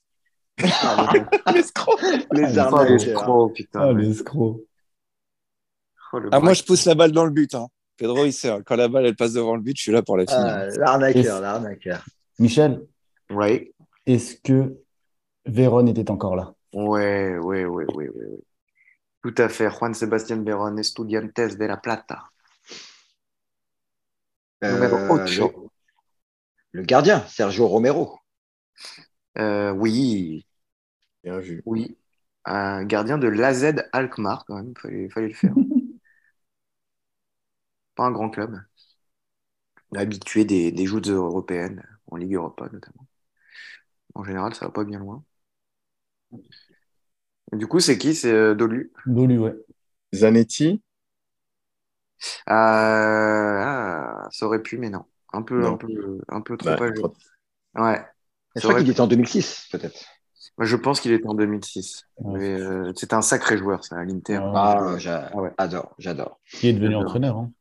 [0.64, 1.98] Ah, le- L'escroc.
[2.32, 2.90] Les Oh, arnaques.
[2.90, 3.80] l'escroc, putain.
[3.82, 4.62] Ah, l'escroc.
[6.14, 7.54] Oh, le Ah, moi, je pousse la balle dans le but.
[7.54, 7.68] Hein.
[7.98, 8.64] Pedro, il sert.
[8.66, 10.42] Quand la balle, elle passe devant le but, je suis là pour la finir.
[10.42, 12.04] Ah, l'arnaqueur, l'arnaqueur.
[12.40, 12.86] Michel,
[13.30, 13.72] Ouais.
[14.06, 14.78] est-ce que
[15.46, 16.54] Véron était encore là?
[16.74, 18.40] Ouais, ouais, ouais, ouais, ouais, ouais.
[19.24, 19.70] Tout à fait.
[19.70, 22.24] Juan Sebastián Verón, Estudiantes de la Plata.
[24.62, 25.67] Numéro Euh, 8.
[26.72, 28.20] Le, gardien, Sergio Romero.
[29.38, 30.46] Euh, oui,
[31.24, 31.66] Bien vu.
[31.66, 31.98] oui.
[32.46, 34.74] un gardien de l'AZ Alkmaar, quand même.
[34.78, 35.54] Fallait, fallait le faire.
[37.96, 38.62] Pas un grand club.
[39.94, 43.06] Habitué des, des joutes européennes, en Ligue Europa notamment.
[44.16, 45.24] En général, ça va pas bien loin.
[47.52, 48.16] Du coup, c'est qui?
[48.16, 48.94] C'est euh, Dolu.
[49.08, 49.56] Dolu, ouais.
[50.14, 50.84] Zanetti?
[52.50, 55.06] Euh, ah, ça aurait pu, mais non.
[55.38, 55.74] Un peu, Non.
[55.74, 57.02] un peu, un peu trop Bah, âgé.
[57.76, 58.06] Ouais.
[58.56, 60.04] Je Ça crois qu'il était en 2006, peut-être.
[60.58, 62.06] Moi, je pense qu'il était en 2006.
[62.18, 62.40] Ouais.
[62.40, 64.40] Mais, euh, c'est un sacré joueur, ça, à l'Inter.
[64.42, 65.00] Ah, Ah ouais.
[65.00, 66.40] j'adore, j'adore.
[66.52, 67.38] Qui est devenu entraîneur.
[67.38, 67.52] hein.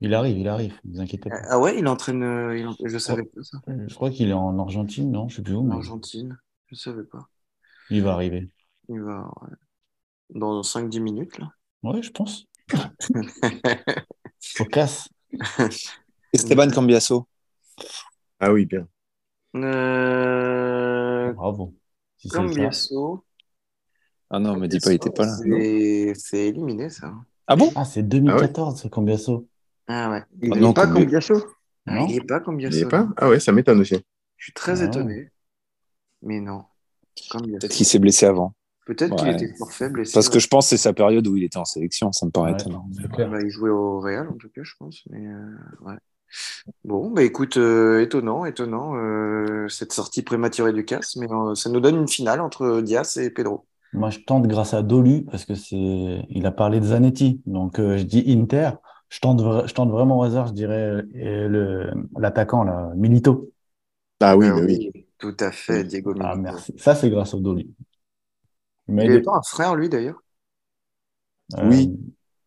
[0.00, 0.74] Il arrive, il arrive.
[0.84, 1.36] Ne vous inquiétez pas.
[1.48, 2.24] Ah ouais, il entraîne.
[2.24, 3.58] euh, il en- Je savais pas ça.
[3.86, 5.28] Je crois qu'il est en Argentine, non?
[5.28, 6.36] Je sais plus où, En mais Argentine.
[6.66, 7.28] Je savais pas.
[7.90, 8.50] il va arriver.
[8.88, 9.30] Il va.
[9.42, 9.54] ouais.
[10.30, 11.52] Dans 5-10 minutes, là.
[11.84, 12.46] Ouais, je pense.
[14.56, 15.08] Faut casse.
[16.32, 17.26] Esteban Cambiasso.
[18.40, 18.86] Ah oui, bien.
[19.54, 21.32] Euh...
[21.32, 21.74] Bravo.
[22.16, 22.28] Si.
[22.28, 23.24] Cambiasso.
[24.30, 25.36] Ah non, me dis pas, il était pas là.
[26.14, 27.12] C'est éliminé, ça.
[27.46, 27.70] Ah bon?
[27.74, 29.46] Ah, c'est 2014, c'est Cambiasso.
[29.88, 30.22] Ah ouais.
[30.40, 31.34] Il Ah n'est non, pas Cambiasso
[31.86, 32.06] Ah, Non.
[32.06, 32.78] il est pas Il Cambiasso.
[32.78, 33.08] est pas?
[33.16, 33.96] Ah ouais, ça m'étonne aussi.
[34.36, 34.86] Je suis très Ah.
[34.86, 35.30] étonné.
[36.22, 36.64] Mais non.
[37.30, 38.54] Peut-être qu'il s'est blessé avant.
[38.86, 39.34] Peut-être qu'il Ouais.
[39.34, 40.12] était forfait, blessé.
[40.14, 42.30] Parce que je pense que c'est sa période où il était en sélection, ça me
[42.30, 42.88] paraît Ouais, étonnant.
[43.18, 45.02] Bah, il jouait au Real, en tout cas, je pense.
[45.10, 45.96] Mais euh, ouais.
[46.84, 51.70] Bon, bah écoute, euh, étonnant, étonnant, euh, cette sortie prématurée du CAS, mais euh, ça
[51.70, 53.66] nous donne une finale entre Diaz et Pedro.
[53.92, 57.42] Moi, je tente grâce à Dolu parce que c'est, il a parlé de Zanetti.
[57.46, 58.70] Donc, euh, je dis Inter.
[59.10, 63.50] Je tente, vra- je tente vraiment au hasard, je dirais le, l'attaquant, là, Milito.
[64.20, 64.90] Ah oui, Ah oui.
[65.18, 66.36] Tout à fait, Diego Ah, Milito.
[66.36, 66.72] merci.
[66.78, 67.68] Ça, c'est grâce au Dolu.
[68.88, 70.22] Mais Il il avait est- pas un frère, lui, d'ailleurs?
[71.54, 71.96] Euh, Oui.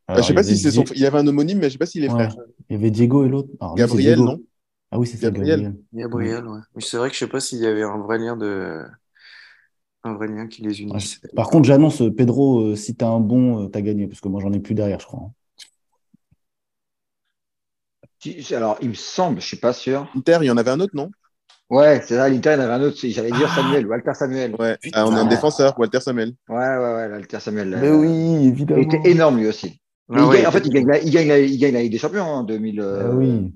[0.08, 0.84] Ah, alors, je sais il pas y si avait c'est son...
[0.96, 2.10] Il y avait un homonyme, mais je sais pas s'il est Ouais.
[2.10, 2.36] frère.
[2.70, 3.50] Il y avait Diego et l'autre.
[3.52, 4.42] C'est Gabriel, non
[4.92, 5.76] Ah oui, c'est ça, Gabriel.
[5.94, 6.48] Gabriel.
[6.48, 6.60] Ouais.
[6.76, 8.86] Mais c'est vrai que je sais pas s'il y avait un vrai lien de.
[10.06, 11.20] Un vrai lien qui les Ouais, unisse.
[11.24, 14.22] je- Par contre, j'annonce, euh, Pedro, euh, si t'as un bon, euh, t'as gagné, parce
[14.22, 15.20] que moi, j'en ai plus derrière, je crois.
[15.22, 15.34] hein.
[18.52, 20.08] Alors, il me semble, je suis pas sûr.
[20.16, 21.12] Inter, il y en avait un autre, non?
[21.70, 24.56] Ouais, c'est ça, l'Inter, il y en avait un autre, j'allais dire Samuel, Walter Samuel.
[24.60, 24.78] Ouais.
[24.94, 26.34] Ah, on a un défenseur, Walter Samuel.
[26.48, 27.74] Ouais, ouais, ouais, l'Alter Samuel.
[27.74, 28.82] Mais euh, oui, évidemment.
[28.82, 29.82] Il était énorme lui aussi.
[30.10, 31.82] Ah il ouais, gagne- en fait, il gagne, la, il, gagne la, il gagne la
[31.82, 32.80] Ligue des Champions en 2000.
[32.80, 33.54] Ah euh, oui.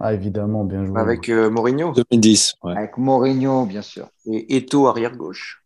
[0.00, 0.98] Ah, évidemment, bien joué.
[0.98, 2.76] Avec euh, Mourinho 2010, ouais.
[2.76, 4.08] Avec Mourinho, bien sûr.
[4.26, 5.60] et Eto arrière-gauche.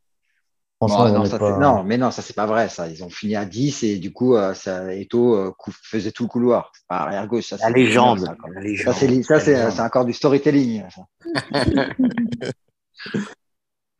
[0.79, 2.69] Franchement, Non, on non, ça, pas- non, mais non, ça c'est pas vrai.
[2.69, 6.13] Ça, ils ont fini à 10 et du coup, euh, ça, Eto euh, cou- faisait
[6.13, 6.71] tout le couloir.
[6.87, 7.47] Pas arrière gauche.
[7.47, 8.19] Ça, La c'est- légende.
[8.21, 8.37] Ça.
[8.47, 8.95] La Ça, légende.
[8.95, 9.73] c'est ça, La c'est légende.
[9.73, 10.83] c'est encore du storytelling.
[10.91, 11.07] ça.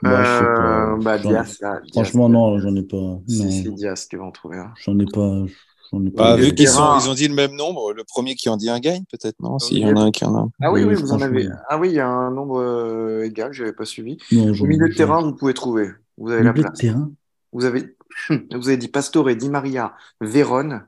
[0.03, 1.19] Bah, Euh, pas.
[1.19, 1.45] bah, là.
[1.93, 3.19] Franchement, non, j'en ai pas.
[3.27, 4.73] Si, si, Diaz, tu vas en trouver un.
[4.85, 5.45] j'en ai pas.
[5.93, 6.37] Bah, pas.
[6.37, 9.05] vu qu'ils ils ont dit le même nombre, le premier qui en dit un gagne,
[9.11, 9.59] peut-être, non?
[9.59, 10.49] S'il y en a un qui en a.
[10.61, 11.49] Ah oui, Oui, oui, vous en avez.
[11.69, 14.19] Ah oui, il y a un nombre euh, égal, je n'avais pas suivi.
[14.33, 15.91] Non, Au milieu de terrain, vous pouvez trouver.
[16.19, 16.79] Vous avez la Milieu de place.
[16.79, 17.11] terrain?
[17.53, 17.97] Vous avez,
[18.31, 20.87] vous avez dit Pastore, Di Maria, Vérone.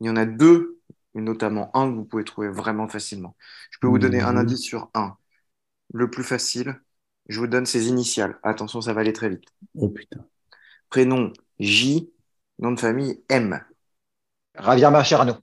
[0.00, 0.78] Il y en a deux,
[1.14, 3.34] mais notamment un que vous pouvez trouver vraiment facilement.
[3.70, 5.16] Je peux vous donner un indice sur un.
[5.92, 6.80] Le plus facile,
[7.28, 8.38] je vous donne ses initiales.
[8.42, 9.44] Attention, ça va aller très vite.
[9.78, 10.20] Oh putain.
[10.90, 12.10] Prénom J,
[12.58, 13.60] nom de famille M.
[14.62, 15.34] Javier Mascherano.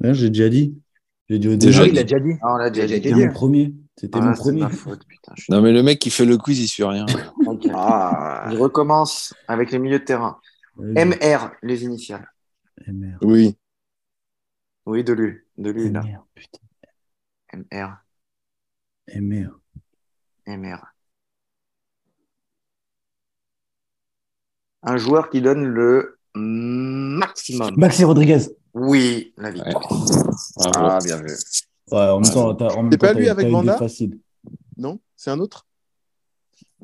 [0.00, 0.76] Ouais, j'ai déjà dit.
[1.28, 2.32] J'ai dit au Déjà il a déjà dit.
[2.42, 3.24] Ah, on l'a Il a déjà déjà dit.
[3.26, 3.74] mon premier.
[3.96, 4.60] C'était Ah, mon c'est premier.
[4.62, 5.32] ma faute, putain.
[5.36, 7.06] suis- Non, mais le mec qui fait le quiz, il suit rien.
[7.74, 10.40] Ah, Je recommence avec les milieux de terrain.
[10.78, 12.26] MR, les initiales.
[12.86, 13.18] MR.
[13.22, 13.56] Oui.
[14.86, 15.38] Oui, de lui.
[15.58, 16.02] De lui, là.
[16.34, 16.58] Putain.
[17.52, 17.96] MR.
[19.14, 19.60] MR.
[20.46, 20.86] MR.
[24.82, 27.74] Un joueur qui donne le maximum.
[27.76, 28.40] Maxi Rodriguez.
[28.74, 29.88] Oui, la victoire.
[30.56, 30.72] Bravo.
[30.76, 31.34] ah, bien vu.
[31.90, 34.18] Ouais, en même temps, t'as- en même C'est temps, pas lui avec faciles.
[34.78, 35.66] Non C'est un autre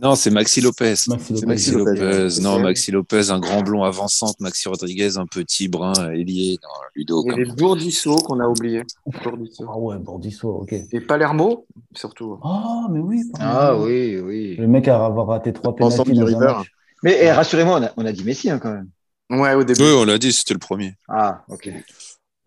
[0.01, 0.95] Non, c'est Maxi Lopez.
[1.09, 1.47] Maxi Lopez.
[1.47, 1.95] Maxi Lopez.
[1.99, 2.41] Lopez.
[2.43, 2.61] Non.
[2.61, 4.39] Maxi Lopez, un grand blond avançante.
[4.41, 6.59] Maxi Rodriguez, un petit brun ailier.
[6.63, 8.83] Non, Ludo, Il y comme- avait Bourdisso qu'on a oublié.
[9.25, 9.65] Bourdisso.
[9.67, 10.75] Ah ouais, Bordisso, ok.
[10.93, 12.39] Et Palermo, surtout.
[12.45, 13.23] Ah, mais oui.
[13.41, 14.57] Ah oui, oui.
[14.57, 15.75] Le mec a avoir raté trois
[16.57, 16.71] match.
[17.03, 18.89] Mais eh, rassurez-moi, on a, on a dit Messi hein, quand même.
[19.31, 19.81] Ouais, au début.
[19.83, 20.95] Oui, on l'a dit, c'était le premier.
[21.09, 21.71] Ah, ok.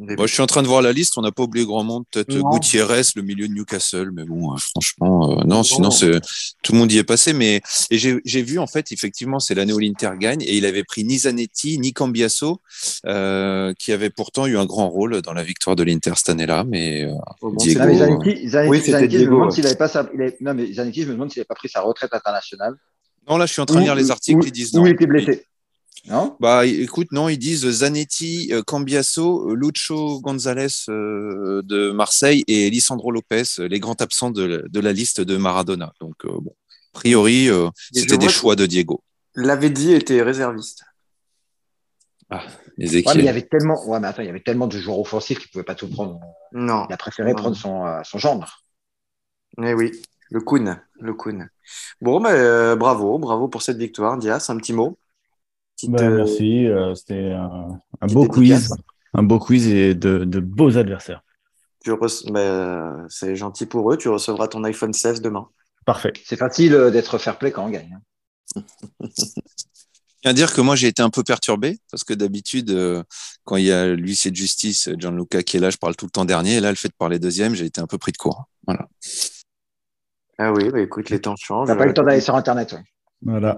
[0.03, 1.15] Moi, je suis en train de voir la liste.
[1.19, 2.05] On n'a pas oublié grand monde.
[2.11, 2.36] Peut-être.
[2.53, 4.09] Gutiérrez, le milieu de Newcastle.
[4.11, 5.89] Mais bon, euh, franchement, euh, non, sinon,
[6.63, 7.34] tout le monde y est passé.
[7.34, 7.61] Mais,
[7.91, 10.41] et j'ai, vu, en fait, effectivement, c'est l'année où l'Inter gagne.
[10.41, 12.61] Et il avait pris ni Zanetti, ni Cambiasso,
[13.05, 16.63] euh, qui avait pourtant eu un grand rôle dans la victoire de l'Inter cette année-là.
[16.67, 17.82] Mais, euh, bon Diego.
[17.82, 19.55] Non, mais c'est- Zanetti, Zanetti, Oui, c'était Zanetti, je me Diego, demande ouais.
[19.55, 20.09] s'il avait pas sa...
[20.15, 22.73] il avait- Non, mais Zanetti, je me demande s'il n'avait pas pris sa retraite internationale.
[23.29, 24.86] non, là, je suis en train de lire les articles Où- qui disent Où non.
[24.88, 25.45] il était blessé.
[26.07, 26.35] Non?
[26.39, 32.69] Bah, écoute, non, ils disent Zanetti, euh, Cambiasso, euh, Lucho González euh, de Marseille et
[32.71, 35.93] Lisandro Lopez, les grands absents de, de la liste de Maradona.
[36.01, 36.55] Donc, euh, bon,
[36.93, 39.03] a priori, euh, c'était des choix de Diego.
[39.35, 40.83] L'avait dit était réserviste.
[42.29, 42.45] Ah,
[42.77, 44.97] Ouais, mais il y avait tellement, ouais, mais attends, il y avait tellement de joueurs
[44.97, 46.19] offensifs qu'il pouvait pas tout prendre.
[46.53, 46.85] Non.
[46.89, 47.35] Il a préféré Non.
[47.37, 48.63] prendre son, euh, son gendre.
[49.61, 49.91] Eh oui,
[50.31, 51.47] le Kun, le Kun.
[51.99, 54.47] Bon, mais euh, bravo, bravo pour cette victoire, Dias.
[54.49, 54.97] Un petit mot?
[55.82, 56.67] Petite, Bah, euh, merci.
[56.67, 58.67] euh, C'était un, beau dédicace.
[58.69, 58.75] quiz.
[59.13, 61.23] Un beau quiz et de, de beaux adversaires.
[61.86, 63.97] bah, euh, c'est gentil pour eux.
[63.97, 65.47] Tu recevras ton iPhone 16 demain.
[65.86, 66.13] Parfait.
[66.25, 67.97] C'est facile d'être fair play quand on gagne.
[68.55, 68.61] hein.
[69.17, 69.23] Je
[70.21, 73.01] tiens à dire que moi, j'ai été un peu perturbé parce que d'habitude, euh,
[73.43, 76.05] quand il y a lui, c'est de justice, Gianluca qui est là, je parle tout
[76.05, 76.57] le temps dernier.
[76.57, 78.45] Et là, le fait de parler deuxième, j'ai été un peu pris de court.
[78.67, 78.88] Voilà.
[80.38, 81.67] Ah oui, bah, écoute, les temps changent.
[81.67, 82.73] T'as pas eu le temps d'aller sur Internet.
[82.73, 82.84] ouais.
[83.23, 83.57] Voilà.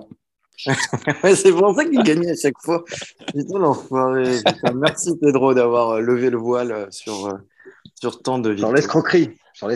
[1.24, 2.84] Ouais, c'est pour ça qu'il gagnait à chaque fois.
[3.34, 4.40] Putain, l'enfoiré.
[4.46, 7.34] Putain, merci Pedro d'avoir euh, levé le voile euh, sur, euh,
[8.00, 8.72] sur tant de victoires.
[8.74, 9.32] l'escroquerie.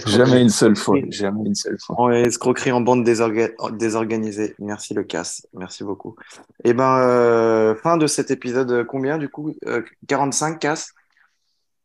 [0.08, 0.98] Jamais une seule fois.
[1.10, 1.96] Jamais une seule fois.
[2.00, 4.56] En escroquerie en bande désorga- désorganisée.
[4.60, 5.46] Merci le casse.
[5.54, 6.16] Merci beaucoup.
[6.64, 8.86] Et ben, euh, fin de cet épisode.
[8.88, 10.94] Combien du coup Euh, 45 casse?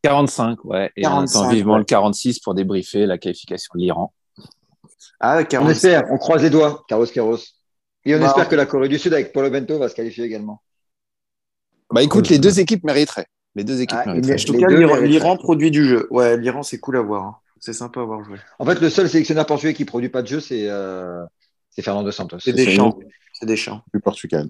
[0.02, 0.90] 45, ouais.
[0.96, 1.78] Et on 45, attend vivement ouais.
[1.80, 4.12] le 46 pour débriefer la qualification de l'Iran.
[5.20, 5.70] Ah, On 45.
[5.70, 7.54] espère, on croise les doigts, Carlos Queiroz.
[8.04, 10.24] Et on Bah, espère que la Corée du Sud avec Paulo Bento va se qualifier
[10.24, 10.62] également.
[11.92, 13.26] Bah écoute, les deux équipes mériteraient.
[13.54, 14.40] Les deux équipes Ah, mériteraient.
[14.40, 16.06] En tout cas, l'Iran- produit du jeu.
[16.10, 17.24] Ouais, l'Iran, c'est cool à voir.
[17.24, 17.36] hein.
[17.60, 18.38] C'est sympa à voir jouer.
[18.58, 21.22] En fait, le seul sélectionneur portugais qui produit pas de jeu, c'est euh,
[21.70, 22.38] c'est Fernando Santos.
[22.40, 22.98] C'est des champs.
[23.34, 23.82] C'est des champs.
[23.94, 24.48] Du Portugal.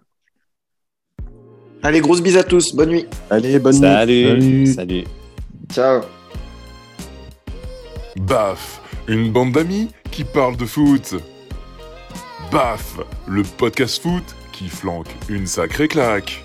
[1.83, 2.75] Allez, grosse bise à tous.
[2.75, 3.07] Bonne nuit.
[3.29, 3.81] Allez, bonne nuit.
[3.81, 4.27] Salut.
[4.29, 4.67] Salut.
[4.67, 5.05] Salut.
[5.73, 6.03] Ciao.
[8.17, 11.15] Baf, une bande d'amis qui parle de foot.
[12.51, 16.42] Baf, le podcast foot qui flanque une sacrée claque.